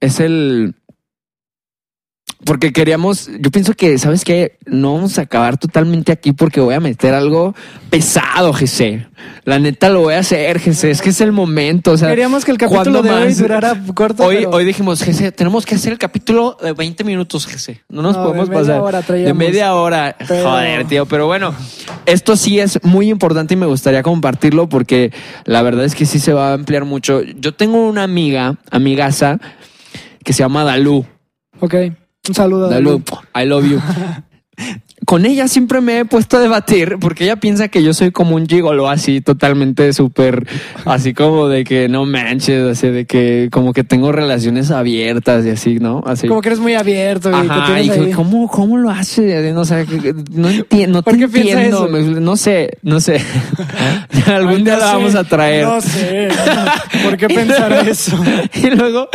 [0.00, 0.74] es el,
[2.44, 4.58] porque queríamos, yo pienso que, ¿sabes qué?
[4.66, 7.54] No vamos a acabar totalmente aquí porque voy a meter algo
[7.90, 9.06] pesado, Jesse.
[9.44, 10.84] La neta lo voy a hacer, Jesse.
[10.84, 12.08] Es que es el momento, o sea.
[12.08, 14.24] Queríamos que el capítulo ¿cuándo de hoy durara corto.
[14.24, 17.80] Hoy, pero- hoy dijimos, Jesse, tenemos que hacer el capítulo de 20 minutos, Jesse.
[17.88, 18.80] No nos No, de podemos media pasar.
[18.80, 20.16] hora de media hora.
[20.26, 21.06] Pero- Joder, tío.
[21.06, 21.54] Pero bueno,
[22.06, 25.12] esto sí es muy importante y me gustaría compartirlo porque
[25.44, 27.22] la verdad es que sí se va a ampliar mucho.
[27.22, 29.38] Yo tengo una amiga, amigaza,
[30.24, 31.06] que se llama Dalú.
[31.60, 31.74] Ok.
[32.28, 32.68] Un saludo.
[32.68, 33.02] Dalú,
[33.34, 33.80] I love you.
[35.04, 38.36] Con ella siempre me he puesto a debatir porque ella piensa que yo soy como
[38.36, 40.46] un gigolo así totalmente súper
[40.84, 45.50] así como de que no manches, así de que como que tengo relaciones abiertas y
[45.50, 46.04] así, ¿no?
[46.06, 46.28] Así.
[46.28, 48.12] Como que eres muy abierto y Ajá, tienes y ahí.
[48.12, 49.52] ¿cómo, ¿cómo lo hace?
[49.52, 49.84] No, sé,
[50.30, 51.86] no entiendo, no ¿Por te entiendo.
[51.86, 51.88] eso?
[51.88, 53.20] Me- No sé, no sé.
[54.26, 55.64] Algún Ay, día no la sé, vamos a traer.
[55.66, 56.28] No sé.
[57.02, 58.16] ¿Por qué pensar eso?
[58.54, 59.08] y luego,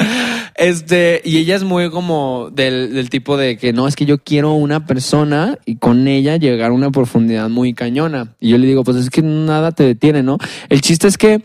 [0.58, 4.18] este, y ella es muy como del, del tipo de que no, es que yo
[4.18, 8.36] quiero una persona y con ella llegar a una profundidad muy cañona.
[8.39, 10.39] Y yo le digo, pues es que nada te detiene, ¿no?
[10.70, 11.43] El chiste es que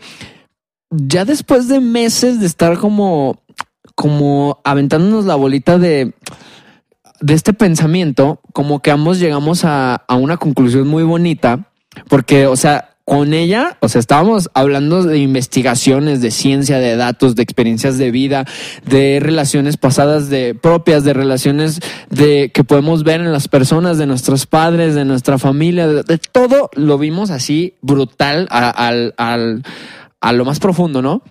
[0.89, 3.43] ya después de meses de estar como,
[3.93, 6.13] como aventándonos la bolita de,
[7.21, 11.71] de este pensamiento, como que ambos llegamos a, a una conclusión muy bonita,
[12.09, 17.35] porque, o sea, con ella, o sea, estábamos hablando de investigaciones, de ciencia, de datos,
[17.35, 18.45] de experiencias de vida,
[18.85, 24.05] de relaciones pasadas, de propias, de relaciones de que podemos ver en las personas, de
[24.05, 29.63] nuestros padres, de nuestra familia, de, todo lo vimos así brutal al, al,
[30.21, 31.23] a lo más profundo, ¿no?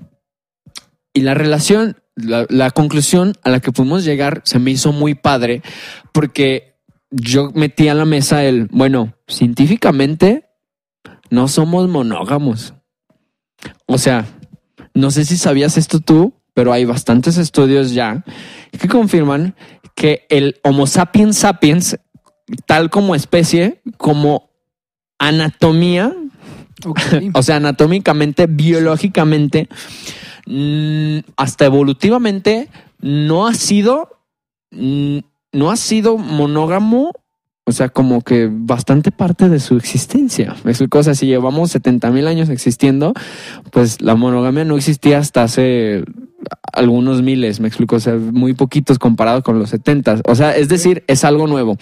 [1.15, 5.15] Y la relación, la, la conclusión a la que pudimos llegar se me hizo muy
[5.15, 5.63] padre
[6.13, 6.75] porque
[7.11, 10.52] yo metí a la mesa el, bueno, científicamente
[11.33, 12.75] no somos monógamos.
[13.87, 14.27] O sea,
[14.93, 18.23] no sé si sabías esto tú, pero hay bastantes estudios ya
[18.79, 19.55] que confirman
[19.95, 21.99] que el Homo sapiens sapiens,
[22.67, 24.51] tal como especie, como
[25.19, 26.15] anatomía,
[27.33, 29.71] o sea, anatómicamente, biológicamente,
[30.45, 32.69] mm, hasta evolutivamente,
[33.01, 34.21] no ha sido,
[34.71, 35.21] mm,
[35.53, 37.13] no ha sido monógamo.
[37.65, 40.57] O sea, como que bastante parte de su existencia.
[40.65, 43.13] Me explico, o sea, si llevamos 70 mil años existiendo,
[43.71, 46.05] pues la monogamia no existía hasta hace
[46.73, 50.23] algunos miles, me explico, o sea, muy poquitos comparado con los 70.
[50.27, 51.77] O sea, es decir, es algo nuevo,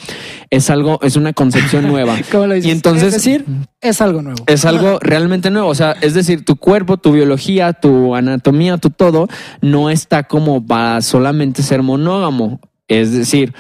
[0.50, 2.14] es algo, es una concepción nueva.
[2.30, 2.68] ¿Cómo lo dices?
[2.68, 3.46] Y entonces- es decir,
[3.80, 4.44] es algo nuevo.
[4.48, 5.68] Es algo realmente nuevo.
[5.68, 9.28] O sea, es decir, tu cuerpo, tu biología, tu anatomía, tu todo,
[9.62, 12.60] no está como para solamente ser monógamo.
[12.86, 13.54] Es decir,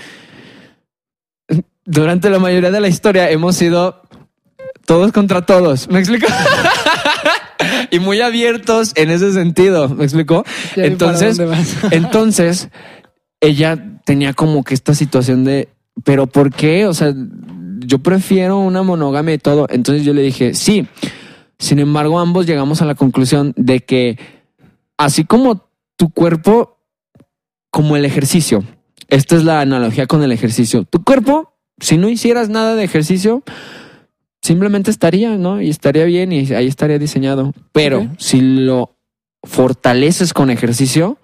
[1.90, 4.00] durante la mayoría de la historia hemos sido
[4.86, 5.88] todos contra todos.
[5.90, 6.28] ¿Me explico?
[7.90, 9.88] y muy abiertos en ese sentido.
[9.88, 10.44] ¿Me explico?
[10.76, 11.40] Ya Entonces,
[11.90, 12.68] entonces,
[13.40, 15.68] ella tenía como que esta situación de,
[16.04, 16.86] pero ¿por qué?
[16.86, 17.12] O sea,
[17.80, 19.66] yo prefiero una monogamia y todo.
[19.68, 20.86] Entonces yo le dije, sí.
[21.58, 24.16] Sin embargo, ambos llegamos a la conclusión de que
[24.96, 26.78] así como tu cuerpo,
[27.72, 28.62] como el ejercicio,
[29.08, 31.49] esta es la analogía con el ejercicio, tu cuerpo,
[31.80, 33.42] si no hicieras nada de ejercicio,
[34.42, 35.60] simplemente estaría, ¿no?
[35.60, 37.52] Y estaría bien y ahí estaría diseñado.
[37.72, 38.94] Pero si lo
[39.42, 41.18] fortaleces con ejercicio,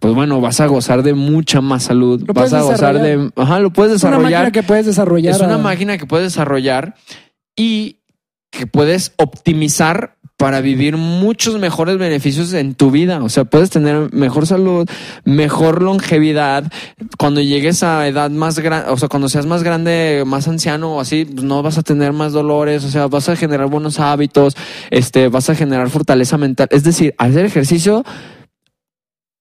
[0.00, 2.22] pues bueno, vas a gozar de mucha más salud.
[2.26, 3.02] Lo vas a gozar de.
[3.16, 3.32] desarrollar.
[3.36, 4.42] Ajá, lo puedes Es una desarrollar.
[4.44, 5.34] máquina que puedes desarrollar.
[5.34, 6.96] Es una a- máquina que puedes desarrollar
[7.56, 7.98] y
[8.50, 13.22] que puedes optimizar para vivir muchos mejores beneficios en tu vida.
[13.22, 14.90] O sea, puedes tener mejor salud,
[15.24, 16.64] mejor longevidad.
[17.16, 21.00] Cuando llegues a edad más grande, o sea, cuando seas más grande, más anciano o
[21.00, 22.82] así, pues no vas a tener más dolores.
[22.82, 24.56] O sea, vas a generar buenos hábitos,
[24.90, 26.66] este, vas a generar fortaleza mental.
[26.72, 28.02] Es decir, hacer ejercicio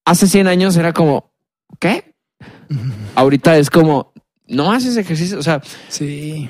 [0.05, 1.31] hace 100 años era como,
[1.79, 2.13] ¿qué?
[3.15, 4.13] Ahorita es como,
[4.45, 5.39] no haces ejercicio.
[5.39, 6.47] O sea, Sí.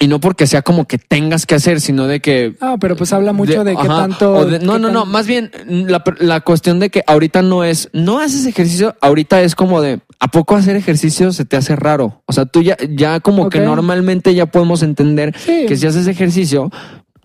[0.00, 2.54] Y no porque sea como que tengas que hacer, sino de que.
[2.60, 4.32] Ah, pero pues habla mucho de, qué ajá, tanto.
[4.34, 5.06] o de- no, qué no, tan- no.
[5.06, 7.88] Más bien, la, la cuestión de que ahorita no es.
[7.92, 10.00] No haces ejercicio, ahorita es como de.
[10.20, 12.22] ¿A poco hacer ejercicio se te hace raro?
[12.26, 15.66] O sea, tú ya, ya como que normalmente ya podemos entender Sí.
[15.68, 16.70] que si haces ejercicio,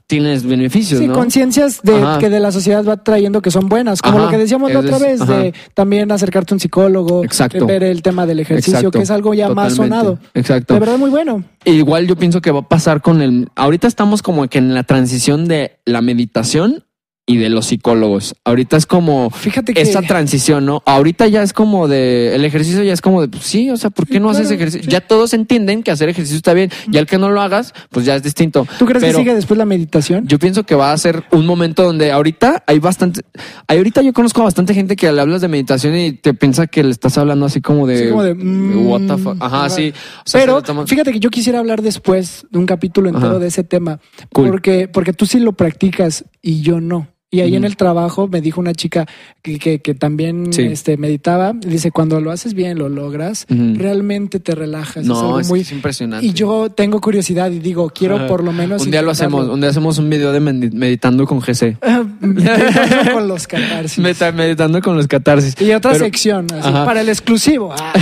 [0.07, 1.13] tienes beneficios, Sí, ¿no?
[1.13, 2.19] conciencias de Ajá.
[2.19, 4.79] que de la sociedad va trayendo que son buenas, como Ajá, lo que decíamos la
[4.79, 5.37] otra vez, ajá.
[5.37, 7.65] de también acercarte a un psicólogo, Exacto.
[7.65, 10.19] ver el tema del ejercicio, Exacto, que es algo ya más sonado.
[10.33, 10.73] Exacto.
[10.73, 11.43] De verdad muy bueno.
[11.65, 13.49] Igual yo pienso que va a pasar con el.
[13.55, 16.83] Ahorita estamos como que en la transición de la meditación
[17.25, 18.35] y de los psicólogos.
[18.43, 20.83] Ahorita es como Fíjate que esa transición, ¿no?
[20.85, 23.89] Ahorita ya es como de, el ejercicio ya es como de, pues sí, o sea,
[23.91, 24.83] ¿por qué Sí, no haces ejercicio?
[24.83, 24.89] sí.
[24.91, 28.05] Ya todos entienden que hacer ejercicio está bien y al que no lo hagas, pues
[28.05, 28.67] ya es distinto.
[28.77, 30.27] ¿Tú crees Pero que sigue después la meditación?
[30.27, 33.21] Yo pienso que va a ser un momento donde ahorita hay bastante,
[33.69, 36.83] ahorita yo conozco a bastante gente que le hablas de meditación y te piensa que
[36.83, 39.37] le estás hablando así como de, Sí, como de, mm, what the fuck.
[39.39, 39.69] Ajá, ajá.
[39.69, 39.93] sí.
[40.25, 43.39] O sea, Pero fíjate que yo quisiera hablar después de un capítulo entero Ajá.
[43.39, 43.99] de ese tema,
[44.33, 44.49] Cool.
[44.49, 47.07] porque, porque tú sí lo practicas y yo no.
[47.33, 49.05] Y ahí en el trabajo me dijo una chica
[49.41, 50.61] que, que, que también Sí.
[50.61, 54.97] este, meditaba, dice, cuando lo haces bien, lo logras, realmente te relajas.
[55.03, 55.61] es no, algo es, muy...
[55.61, 56.25] es impresionante.
[56.25, 58.83] Y yo tengo curiosidad y digo, quiero por lo menos...
[58.83, 61.77] un día lo hacemos, un día hacemos un video de medi- meditando con GC.
[62.21, 63.99] Meditando con los catarsis.
[63.99, 65.55] Meta- meditando con los catarsis.
[65.59, 67.73] Y otra Pero- sección, así, para el exclusivo.
[67.77, 67.93] Ah.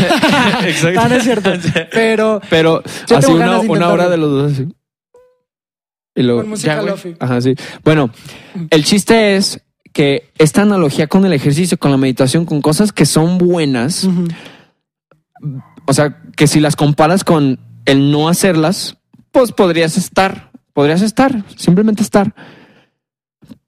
[0.66, 1.00] Exacto.
[1.02, 1.52] Ah, no es cierto.
[1.94, 2.84] Pero Pero
[3.16, 4.68] así una, una hora de los dos así.
[6.16, 6.92] Y luego, Con música ya, güey.
[6.92, 7.16] lofi.
[7.20, 7.56] Ajá, sí.
[7.84, 8.10] Bueno,
[8.70, 9.62] el chiste es
[9.94, 14.08] que esta analogía con el ejercicio, con la meditación, con cosas que son buenas,
[15.86, 18.98] o sea, que si las comparas con el no hacerlas,
[19.32, 22.34] pues podrías estar, podrías estar, simplemente estar.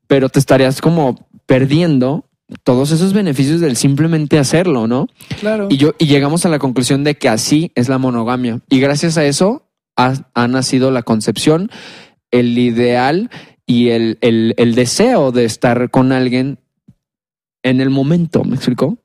[0.07, 2.25] Pero te estarías como perdiendo
[2.63, 5.07] todos esos beneficios del simplemente hacerlo, ¿no?
[5.39, 5.67] claro.
[5.69, 8.59] Y yo y llegamos a la conclusión de que así es la monogamia.
[8.69, 11.71] Y gracias a eso ha, ha nacido la concepción,
[12.33, 13.29] el ideal
[13.65, 16.59] y el, el- el deseo de estar con alguien
[17.63, 18.43] en el momento.
[18.43, 18.97] ¿Me explico?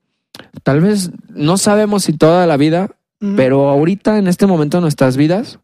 [0.64, 2.91] Tal vez no sabemos si toda la vida,
[3.37, 5.59] pero ahorita en este momento de nuestras vidas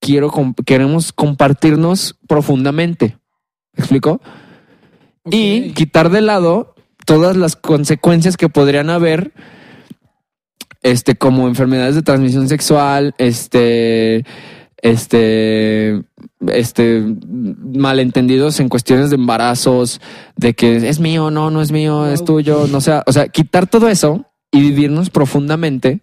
[0.00, 0.32] quiero
[0.64, 3.18] queremos compartirnos profundamente.
[3.74, 4.20] ¿Me explico?
[5.30, 6.74] Y quitar de lado
[7.06, 9.32] todas las consecuencias que podrían haber,
[10.82, 14.24] este, como enfermedades de transmisión sexual, este,
[14.82, 16.02] este,
[16.48, 20.00] este, malentendidos en cuestiones de embarazos,
[20.36, 23.66] de que es mío, no, no es mío, es tuyo, no sea, o sea, quitar
[23.66, 26.02] todo eso y vivirnos profundamente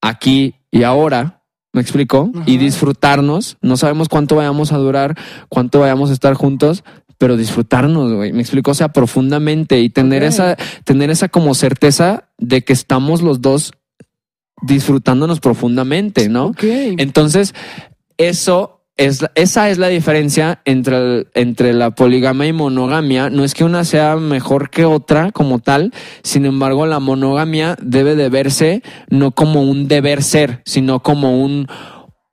[0.00, 2.30] aquí y ahora, ¿me explico?
[2.46, 3.56] Y disfrutarnos.
[3.60, 5.16] No sabemos cuánto vayamos a durar,
[5.48, 6.84] cuánto vayamos a estar juntos,
[7.18, 8.32] pero disfrutarnos, güey.
[8.32, 13.22] Me explico, o sea, profundamente y tener esa, tener esa como certeza de que estamos
[13.22, 13.72] los dos
[14.62, 16.52] disfrutándonos profundamente, ¿no?
[16.98, 17.54] Entonces,
[18.16, 23.30] eso es, esa es la diferencia entre, el- entre la poligamia y monogamia.
[23.30, 25.92] No es que una sea mejor que otra como tal,
[26.22, 31.66] sin embargo, la monogamia debe de verse no como un deber ser, sino como un,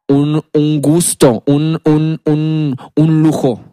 [0.10, 3.64] un, un gusto, un, un, un, un lujo.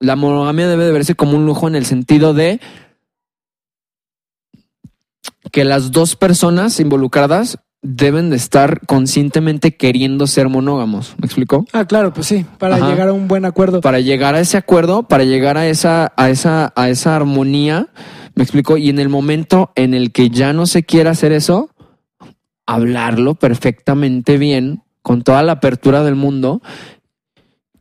[0.00, 2.60] La monogamia debe de verse como un lujo en el sentido de
[5.52, 11.14] que las dos personas involucradas deben de estar conscientemente queriendo ser monógamos.
[11.18, 11.64] ¿Me explico?
[11.72, 12.90] Ah, claro, pues sí, para Ajá.
[12.90, 13.80] llegar a un buen acuerdo.
[13.80, 17.88] Para llegar a ese acuerdo, para llegar a esa, a esa, a esa armonía,
[18.34, 18.76] me explico.
[18.76, 21.70] Y en el momento en el que ya no se quiera hacer eso,
[22.66, 26.60] hablarlo perfectamente bien, con toda la apertura del mundo,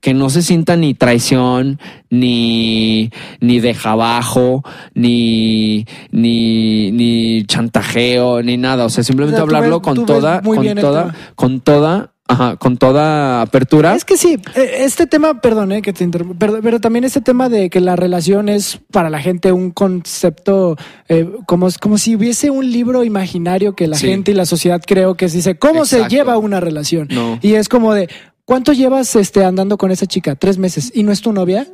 [0.07, 8.55] que no se sienta ni traición, ni, ni deja abajo, ni, ni, ni chantajeo, ni
[8.55, 8.85] nada.
[8.85, 12.55] O sea, simplemente O sea, tú hablarlo ves- con toda, con toda, con toda, ajá,
[12.55, 13.95] con toda apertura.
[13.95, 17.19] Es que sí, eh, este tema, perdón, eh, que te interrumpa, pero, pero también este
[17.19, 20.77] tema de que la relación es para la gente un concepto
[21.09, 24.07] eh, como, como si hubiese un libro imaginario que la Sí.
[24.07, 27.09] gente y la sociedad creo que dice, ¿cómo se lleva una relación?
[27.11, 27.39] No.
[27.41, 28.07] Y es como de,
[28.47, 30.35] ¿cuánto llevas este, andando con esa chica?
[30.35, 30.91] ¿Tres meses?
[30.95, 31.67] ¿Y no es tu novia?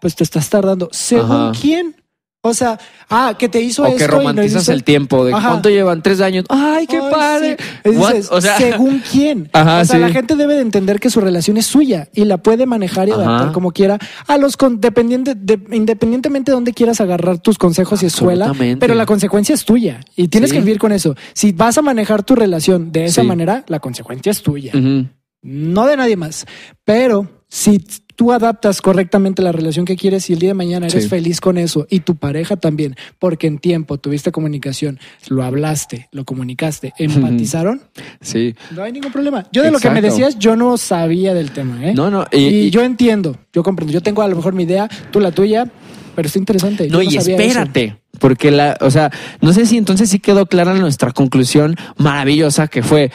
[0.00, 0.88] Pues te estás tardando.
[0.90, 1.52] ¿Según Ajá.
[1.60, 1.94] quién?
[2.42, 2.78] O sea,
[3.10, 5.48] ah, que te hizo o esto que y no romantizas el tiempo de Ajá.
[5.48, 6.44] cuánto llevan tres años.
[6.48, 7.56] Ay, qué Ay, padre.
[7.84, 7.90] sí.
[7.90, 9.50] Dices, O sea, según quién.
[9.52, 10.00] Ajá, o sea, sí.
[10.00, 13.12] la gente debe de entender que su relación es suya y la puede manejar y
[13.12, 13.22] Ajá.
[13.22, 13.98] adaptar como quiera
[14.28, 18.94] a los con, dependiente, de- independientemente de dónde quieras agarrar tus consejos y escuela, pero
[18.94, 20.54] la consecuencia es tuya y tienes Sí.
[20.56, 21.16] que vivir con eso.
[21.34, 25.06] Si vas a manejar tu relación de esa manera, la consecuencia es tuya, Ujú.
[25.46, 26.44] No de nadie más.
[26.84, 27.82] Pero si
[28.16, 31.10] tú adaptas correctamente la relación que quieres y el día de mañana eres Sí.
[31.10, 36.24] feliz con eso y tu pareja también, porque en tiempo tuviste comunicación, lo hablaste, lo
[36.24, 37.82] comunicaste, empatizaron,
[38.22, 38.54] Sí.
[38.74, 39.46] no hay ningún problema.
[39.52, 41.94] Yo de lo que me decías, yo no sabía del tema, ¿eh?
[41.94, 42.26] No, no.
[42.32, 43.92] y, Y, y- yo entiendo, yo comprendo.
[43.92, 45.70] Yo tengo a lo mejor mi idea, tú la tuya,
[46.14, 46.88] pero está interesante.
[46.88, 47.42] no, Yo y sabía eso.
[47.44, 47.98] espérate.
[48.18, 49.10] Porque la, o sea,
[49.42, 53.10] no sé si entonces sí quedó clara nuestra conclusión maravillosa que fue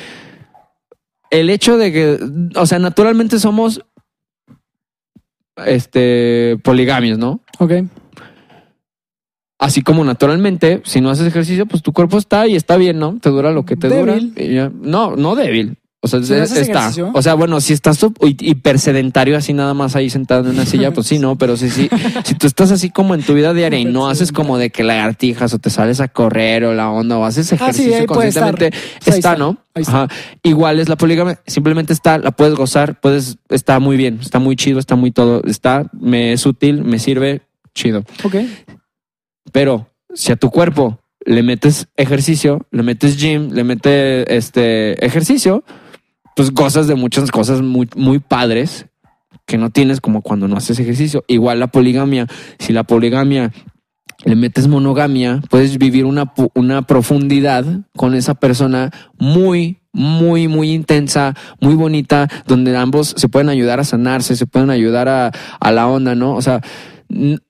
[1.31, 2.19] el hecho de que,
[2.55, 3.81] o sea, naturalmente somos
[5.65, 7.41] este poligamios, ¿no?
[7.59, 7.73] Ok.
[9.57, 13.17] Así como naturalmente, si no haces ejercicio, pues tu cuerpo está y está bien, ¿no?
[13.19, 14.33] Te dura lo que te Débil.
[14.35, 14.71] dura.
[14.73, 15.77] No, no débil.
[16.03, 16.79] O sea, Si no haces está.
[16.79, 17.11] ejercicio.
[17.13, 21.05] O sea, bueno, si estás hipersedentario así nada más ahí sentado en una silla, pues
[21.05, 21.89] sí, no, pero sí, sí.
[22.25, 24.83] Si tú estás así como en tu vida diaria y no haces como de que
[24.83, 28.71] lagartijas o te sales a correr o la onda o haces Ah, sí, ejercicio conscientemente,
[29.05, 29.35] ahí está.
[29.35, 29.57] ¿no?
[29.75, 30.07] Ajá.
[30.41, 34.55] Igual es la poligamia, simplemente está, la puedes gozar, puedes, está muy bien, está muy
[34.55, 37.41] chido, está muy todo, está, me es útil, me sirve,
[37.75, 38.03] chido.
[38.23, 38.37] Ok.
[39.51, 45.63] Pero si a tu cuerpo le metes ejercicio, le metes gym, le metes este ejercicio,
[46.35, 48.87] pues gozas de muchas cosas muy, muy padres
[49.45, 51.23] que no tienes como cuando no haces ejercicio.
[51.27, 52.27] Igual la poligamia,
[52.59, 53.51] si la poligamia
[54.23, 57.65] le metes monogamia, puedes vivir una, una profundidad
[57.95, 63.83] con esa persona muy, muy, muy intensa, muy bonita, donde ambos se pueden ayudar a
[63.83, 66.35] sanarse, se pueden ayudar a, a la onda, ¿no?
[66.35, 66.61] O sea,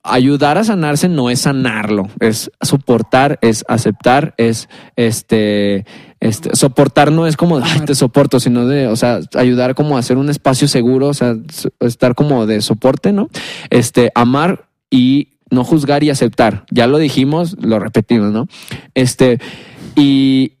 [0.02, 5.84] ayudar a sanarse no es sanarlo, es soportar, es aceptar, es este,
[6.20, 10.00] este, soportar no es como, ay, te soporto, sino de, o sea, ayudar como a
[10.00, 11.36] hacer un espacio seguro, o sea,
[11.80, 13.28] estar como de soporte, ¿no?
[13.70, 16.64] Este, amar y no juzgar y aceptar.
[16.70, 18.46] Ya lo dijimos, lo repetimos, ¿no?
[18.94, 19.38] Este,
[19.94, 20.54] y,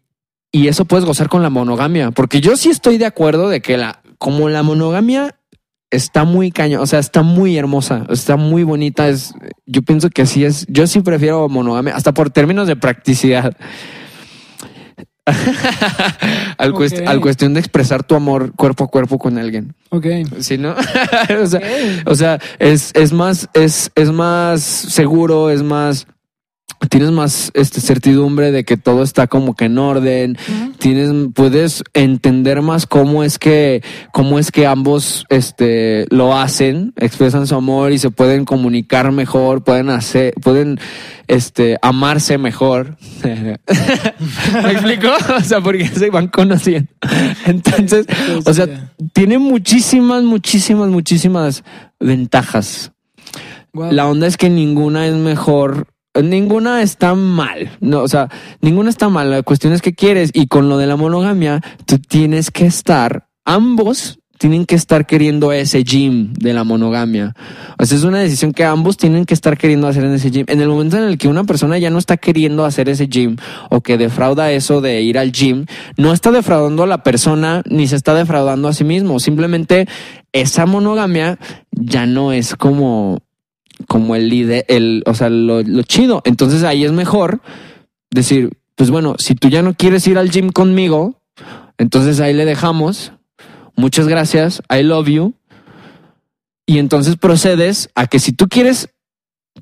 [0.52, 3.76] y eso puedes gozar con la monogamia, porque yo sí estoy de acuerdo de que
[3.76, 5.36] la, como la monogamia
[5.92, 9.08] está muy caño, o sea, está muy hermosa, está muy bonita.
[9.08, 9.32] Es,
[9.66, 10.66] yo pienso que así es.
[10.68, 13.56] Yo sí prefiero monogamia, hasta por términos de practicidad.
[16.58, 17.06] al, cuest- Ok.
[17.08, 19.74] al cuestión de expresar tu amor cuerpo a cuerpo con alguien.
[19.90, 20.06] Ok.
[20.40, 20.74] ¿Sí, no?
[21.42, 21.60] o sea,
[22.06, 26.06] o sea, es, es más, es, es más seguro, es más,
[26.88, 30.36] tienes más este, certidumbre de que todo está como que en orden.
[30.78, 37.46] Tienes, puedes entender más cómo es que, cómo es que ambos este, lo hacen, expresan
[37.46, 40.80] su amor y se pueden comunicar mejor, pueden hacer, pueden
[41.28, 42.96] este, amarse mejor.
[43.24, 45.08] ¿Me explico?
[45.36, 46.90] O sea, porque se van conociendo.
[47.46, 48.06] Entonces,
[48.44, 51.64] o sea, tiene muchísimas, muchísimas, muchísimas
[52.00, 52.92] ventajas.
[53.72, 55.86] La onda es que ninguna es mejor
[56.20, 57.70] ninguna está mal.
[57.80, 58.28] No, o sea,
[58.60, 59.30] ninguna está mal.
[59.30, 60.30] La cuestión es que quieres.
[60.34, 65.52] Y con lo de la monogamia, tú tienes que estar, ambos tienen que estar queriendo
[65.52, 67.32] ese gym de la monogamia.
[67.78, 70.44] O es una decisión que ambos tienen que estar queriendo hacer en ese gym.
[70.48, 73.36] En el momento en el que una persona ya no está queriendo hacer ese gym
[73.70, 77.86] o que defrauda eso de ir al gym, no está defraudando a la persona ni
[77.86, 79.20] se está defraudando a sí mismo.
[79.20, 79.86] Simplemente
[80.32, 81.38] esa monogamia
[81.70, 83.18] ya no es como,
[83.86, 86.22] como el líder, el, o sea, lo, lo chido.
[86.24, 87.40] Entonces ahí es mejor
[88.10, 91.20] decir, pues bueno, si tú ya no quieres ir al gym conmigo,
[91.78, 93.12] entonces ahí le dejamos
[93.76, 95.34] muchas gracias, I love you.
[96.66, 98.88] Y entonces procedes a que si tú quieres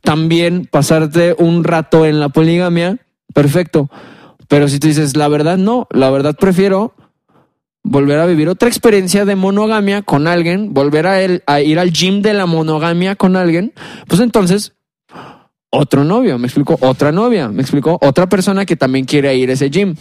[0.03, 2.99] también pasarte un rato en la poligamia,
[3.35, 3.91] perfecto.
[4.49, 6.95] Pero si tú dices, la verdad no, la verdad prefiero
[7.91, 12.33] volver a vivir otra experiencia de monogamia con alguien, volver a, ir al gym de
[12.33, 13.73] la monogamia con alguien,
[14.07, 14.75] pues entonces
[15.71, 19.55] otro novio, me explico, otra novia, me explico, otra persona que también quiere ir a
[19.55, 19.97] ese gym.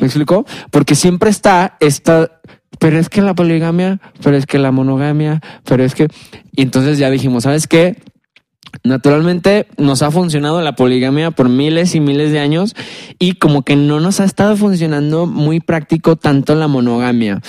[0.00, 0.46] ¿Me explico?
[0.70, 2.40] Porque siempre está esta,
[2.78, 6.08] pero es que la poligamia, pero es que la monogamia, pero es que...
[6.52, 7.96] Y entonces ya dijimos, ¿sabes qué?
[8.82, 12.74] Naturalmente nos ha funcionado la poligamia por miles y miles de años
[13.18, 17.40] y como que no nos ha estado funcionando muy práctico tanto la monogamia.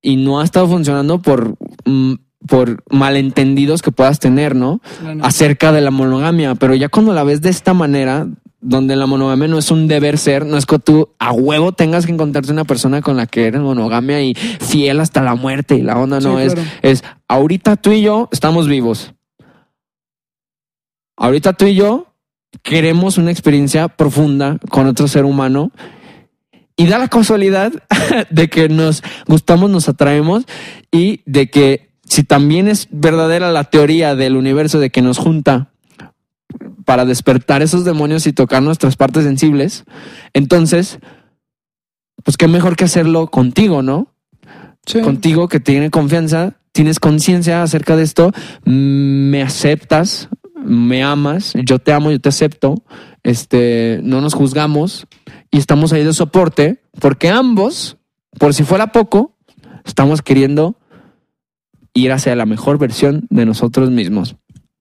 [0.00, 2.14] Y no ha estado funcionando por, mm,
[2.46, 4.80] por malentendidos que puedas tener, ¿no?
[5.22, 8.26] Acerca de la monogamia, pero ya cuando la ves de esta manera,
[8.60, 12.06] donde la monogamia no es un deber ser, no es que tú a huevo tengas
[12.06, 15.82] que encontrarte una persona con la que eres monogamia y fiel hasta la muerte y
[15.82, 16.68] la onda no Sí, es, claro.
[16.82, 19.14] es ahorita tú y yo estamos vivos.
[21.16, 22.06] Ahorita tú y yo
[22.62, 25.72] queremos una experiencia profunda con otro ser humano
[26.76, 27.72] y da la casualidad
[28.30, 30.44] de que nos gustamos, nos atraemos
[30.90, 35.70] y de que si también es verdadera la teoría del universo de que nos junta
[36.84, 39.84] para despertar esos demonios y tocar nuestras partes sensibles,
[40.34, 40.98] entonces,
[42.24, 44.12] pues qué mejor que hacerlo contigo, ¿no?
[44.84, 45.00] Sí.
[45.00, 48.32] Contigo que tiene confianza, tienes conciencia acerca de esto,
[48.64, 50.28] mm, me aceptas,
[50.64, 52.74] me amas, yo te amo, yo te acepto,
[53.22, 55.06] este, no nos juzgamos
[55.50, 57.96] y estamos ahí de soporte porque ambos,
[58.38, 59.36] por si fuera poco,
[59.84, 60.76] estamos queriendo
[61.94, 64.36] ir hacia la mejor versión de nosotros mismos.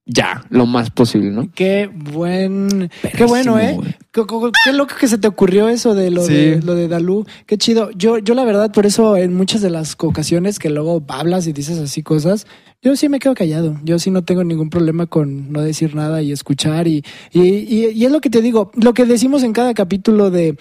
[0.06, 1.48] Ya, lo más posible, ¿no?
[1.54, 3.78] Qué buen, qué bueno, ¿eh?
[4.12, 6.34] Qué, qué- qué loco que se te ocurrió eso de lo, Sí.
[6.34, 7.26] de, lo de Dalú.
[7.46, 7.92] Qué chido.
[7.92, 11.54] Yo, yo la verdad, por eso en muchas de las ocasiones que luego hablas y
[11.54, 12.48] dices así cosas,
[12.82, 13.80] yo sí me quedo callado.
[13.84, 16.88] Yo sí no tengo ningún problema con no decir nada y escuchar.
[16.88, 20.58] Y, y, y, es lo que te digo, lo que decimos en cada capítulo de...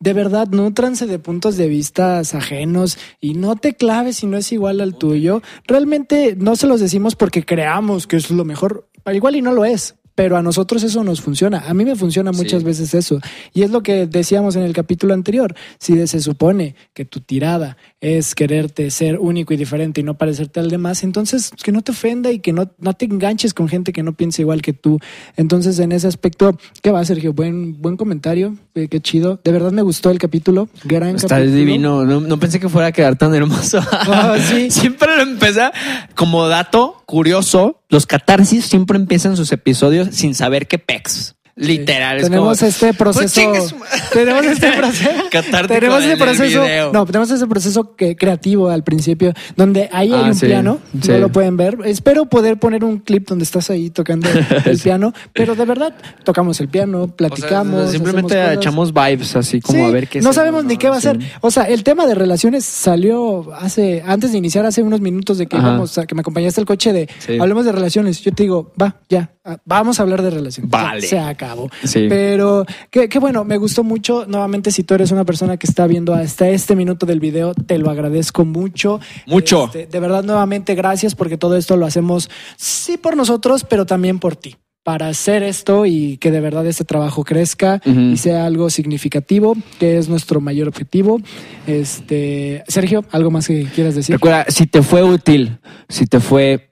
[0.00, 4.52] De verdad, nútranse de puntos de vista ajenos y no te claves si no es
[4.52, 5.40] igual al tuyo.
[5.66, 8.86] Realmente no se los decimos porque creamos que es lo mejor.
[9.06, 11.64] Al igual y no lo es, pero a nosotros eso nos funciona.
[11.66, 12.66] A mí me funciona muchas Sí.
[12.66, 13.20] veces eso.
[13.52, 15.54] Y es lo que decíamos en el capítulo anterior.
[15.78, 20.60] Si se supone que tu tirada es quererte ser único y diferente y no parecerte
[20.60, 23.92] al demás, entonces que no te ofenda y que no, no te enganches con gente
[23.92, 24.98] que no piensa igual que tú.
[25.36, 27.32] Entonces, en ese aspecto, ¿qué va, Sergio?
[27.32, 28.56] Buen, buen comentario.
[28.74, 29.40] Eh, qué chido.
[29.42, 30.68] De verdad me gustó el capítulo.
[30.84, 31.56] Gran Está capítulo.
[31.56, 32.04] divino.
[32.04, 33.80] No, no pensé que fuera a quedar tan hermoso.
[33.90, 34.70] Ah, sí.
[34.70, 35.72] Siempre lo empieza
[36.14, 37.80] como dato curioso.
[37.94, 41.36] Los catarsis siempre empiezan sus episodios sin saber qué pex.
[41.56, 42.16] Literal.
[42.16, 43.20] es tenemos como, este proceso.
[43.22, 44.00] Pues chingue su madre.
[44.12, 45.10] tenemos este proceso.
[45.68, 46.64] Tenemos el proceso.
[46.92, 50.78] No, tenemos ese proceso que, creativo al principio, donde ahí hay Ah, un sí, piano.
[51.00, 51.10] sí.
[51.10, 51.78] No lo pueden ver.
[51.84, 54.28] Espero poder poner un clip donde estás ahí tocando
[54.64, 55.94] el piano, pero de verdad
[56.24, 57.90] tocamos el piano, O sea, platicamos.
[57.90, 61.18] simplemente echamos vibes así como a ver qué no sabemos ni qué va a ser.
[61.40, 65.46] O sea, el tema de relaciones salió hace antes de iniciar hace unos minutos de
[65.46, 65.68] que Ajá.
[65.68, 67.08] íbamos a, que me acompañaste al coche de
[67.40, 68.20] hablemos de relaciones.
[68.22, 70.70] Yo te digo, va, ya, ah, vamos a hablar de relaciones.
[70.70, 71.02] Vale.
[71.06, 71.43] se acabó.
[71.84, 72.06] Sí.
[72.08, 74.26] Pero qué, qué bueno, me gustó mucho.
[74.26, 77.78] Nuevamente, si tú eres una persona que está viendo hasta este minuto del video, te
[77.78, 79.00] lo agradezco mucho.
[79.26, 79.66] Mucho.
[79.66, 84.18] Este, de verdad, nuevamente, gracias porque todo esto lo hacemos sí por nosotros, pero también
[84.18, 84.56] por ti.
[84.82, 89.96] Para hacer esto y que de verdad este trabajo crezca y sea algo significativo, que
[89.96, 91.20] es nuestro mayor objetivo.
[91.66, 94.16] Este, Sergio, ¿algo más que quieras decir?
[94.16, 96.68] Recuerda, si te fue útil, si te fue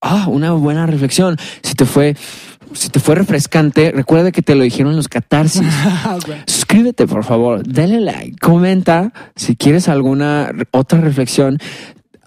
[0.00, 2.16] ah, una buena reflexión, si te fue
[2.74, 5.62] si te fue refrescante, recuerda que te lo dijeron los catarsis.
[6.04, 6.18] Ah.
[6.46, 11.58] Suscríbete, por favor, dale like, comenta si quieres alguna otra reflexión,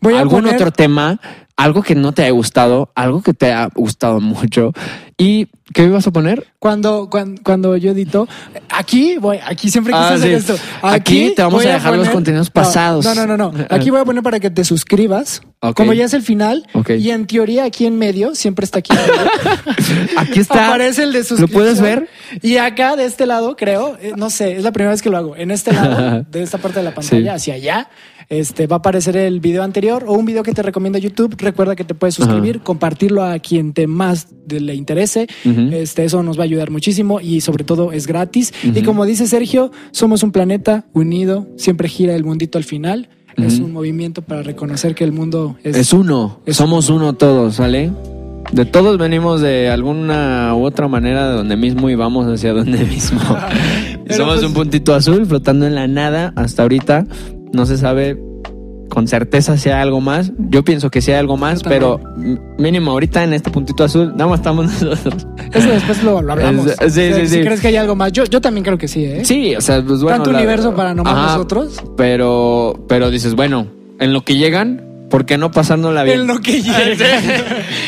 [0.01, 1.19] Voy a algún poner- otro tema,
[1.57, 4.71] algo que no te haya gustado, algo que te ha gustado mucho
[5.17, 6.47] ¿Y qué ibas a poner?
[6.57, 8.27] Cuando, cuando, cuando yo edito,
[8.69, 10.51] aquí voy, aquí siempre quise Ah, hacer sí.
[10.51, 10.55] esto.
[10.81, 13.05] Aquí te vamos a dejar los contenidos pasados.
[13.05, 13.53] No, no, no, no.
[13.69, 15.43] Aquí voy a poner para que te suscribas.
[15.75, 16.65] Como ya es el final.
[16.73, 16.91] Ok.
[16.97, 18.93] Y en teoría aquí en medio, siempre está aquí.
[20.17, 20.69] Aquí está.
[20.69, 21.59] Aparece el de ¿Lo suscripción.
[21.59, 22.09] puedes ver?
[22.41, 25.17] Y acá de este lado, creo, eh, no sé, es la primera vez que lo
[25.17, 25.35] hago.
[25.35, 27.89] En este lado, de esta parte de la pantalla, hacia allá,
[28.31, 31.35] este va a aparecer el video anterior o un video que te recomienda YouTube.
[31.37, 35.27] Recuerda que te puedes suscribir, compartirlo a quien te más le interese.
[35.43, 38.53] Este, eso nos va a ayudar muchísimo y sobre todo es gratis.
[38.63, 43.09] Y como dice Sergio, somos un planeta unido, siempre gira el mundito al final.
[43.35, 46.39] Es un movimiento para reconocer que el mundo es, Es uno.
[46.45, 47.91] Es Somos uno todos, ¿sale?
[48.53, 52.85] De todos venimos de alguna u otra manera de donde mismo y vamos hacia donde
[52.85, 53.19] mismo.
[54.09, 57.05] Somos pues- un puntito azul flotando en la nada hasta ahorita.
[57.53, 58.17] No se sabe
[58.89, 60.31] con certeza si hay algo más.
[60.49, 61.99] Yo pienso que sí hay algo más, pero
[62.57, 65.25] mínimo ahorita en este puntito azul, nada más estamos nosotros.
[65.53, 66.65] Eso después lo, lo hablamos.
[66.67, 67.41] Es- sí, O sea, sí, si sí.
[67.41, 69.23] crees que hay algo más, yo, yo también creo que sí, ¿eh?
[69.23, 70.21] Sí, o sea, pues bueno.
[70.23, 71.81] Tanto universo para nomás nosotros.
[71.95, 73.67] Pero, pero dices, bueno,
[73.99, 76.21] en lo que llegan, ¿por qué no pasárnosla bien?
[76.21, 76.63] En lo que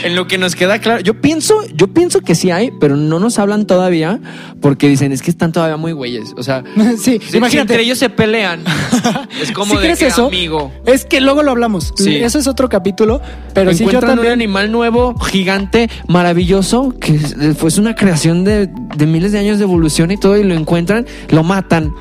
[0.03, 1.01] en lo que nos queda claro.
[1.01, 4.19] Yo pienso, yo pienso que sí hay, pero no nos hablan todavía
[4.61, 6.33] porque dicen es que están todavía muy güeyes.
[6.37, 6.63] O sea,
[6.97, 7.73] sí, si- si imagínate.
[7.73, 8.63] entre ellos se pelean.
[9.41, 10.71] es como si de crees que eso, amigo.
[10.85, 11.93] es que luego lo hablamos.
[11.97, 12.17] Sí.
[12.17, 13.21] Eso es otro capítulo,
[13.53, 17.17] pero sí yo Encuentran un animal nuevo, gigante, maravilloso, que
[17.57, 21.05] fue una creación de, de miles de años de evolución y todo, y lo encuentran,
[21.29, 21.93] lo matan.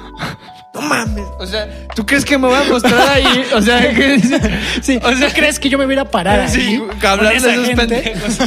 [0.75, 1.25] No mames.
[1.39, 3.45] O sea, ¿tú crees que me voy a mostrar ahí?
[3.55, 3.79] O sea,
[4.81, 7.33] Sí, O sea, ¿tú crees que yo me voy a parar ahí Sí, con hablar
[7.33, 7.75] de esos gente?
[7.77, 8.39] pendejos.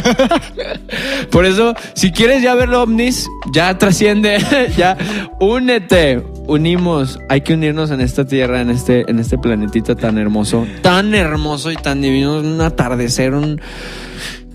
[1.31, 4.39] Por eso, si quieres ya ver ovnis, ya trasciende,
[4.77, 4.97] ya
[5.39, 10.65] únete, unimos, hay que unirnos en esta tierra, en este, en este planetita tan hermoso,
[10.81, 13.61] tan hermoso y tan divino, un atardecer, un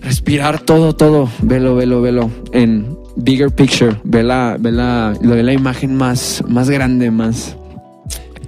[0.01, 5.53] respirar todo, todo, velo, velo, velo, en bigger picture, ve la, ve la, ve la
[5.53, 7.55] imagen más, más grande, más.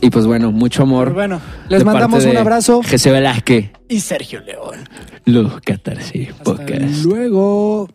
[0.03, 1.05] Y pues bueno, mucho amor.
[1.05, 2.83] Pero bueno, les mandamos un abrazo.
[2.83, 3.71] Jesse Velázquez.
[3.87, 4.89] Y Sergio León.
[5.23, 7.05] Los Catarsis Podcast.
[7.05, 7.87] luego.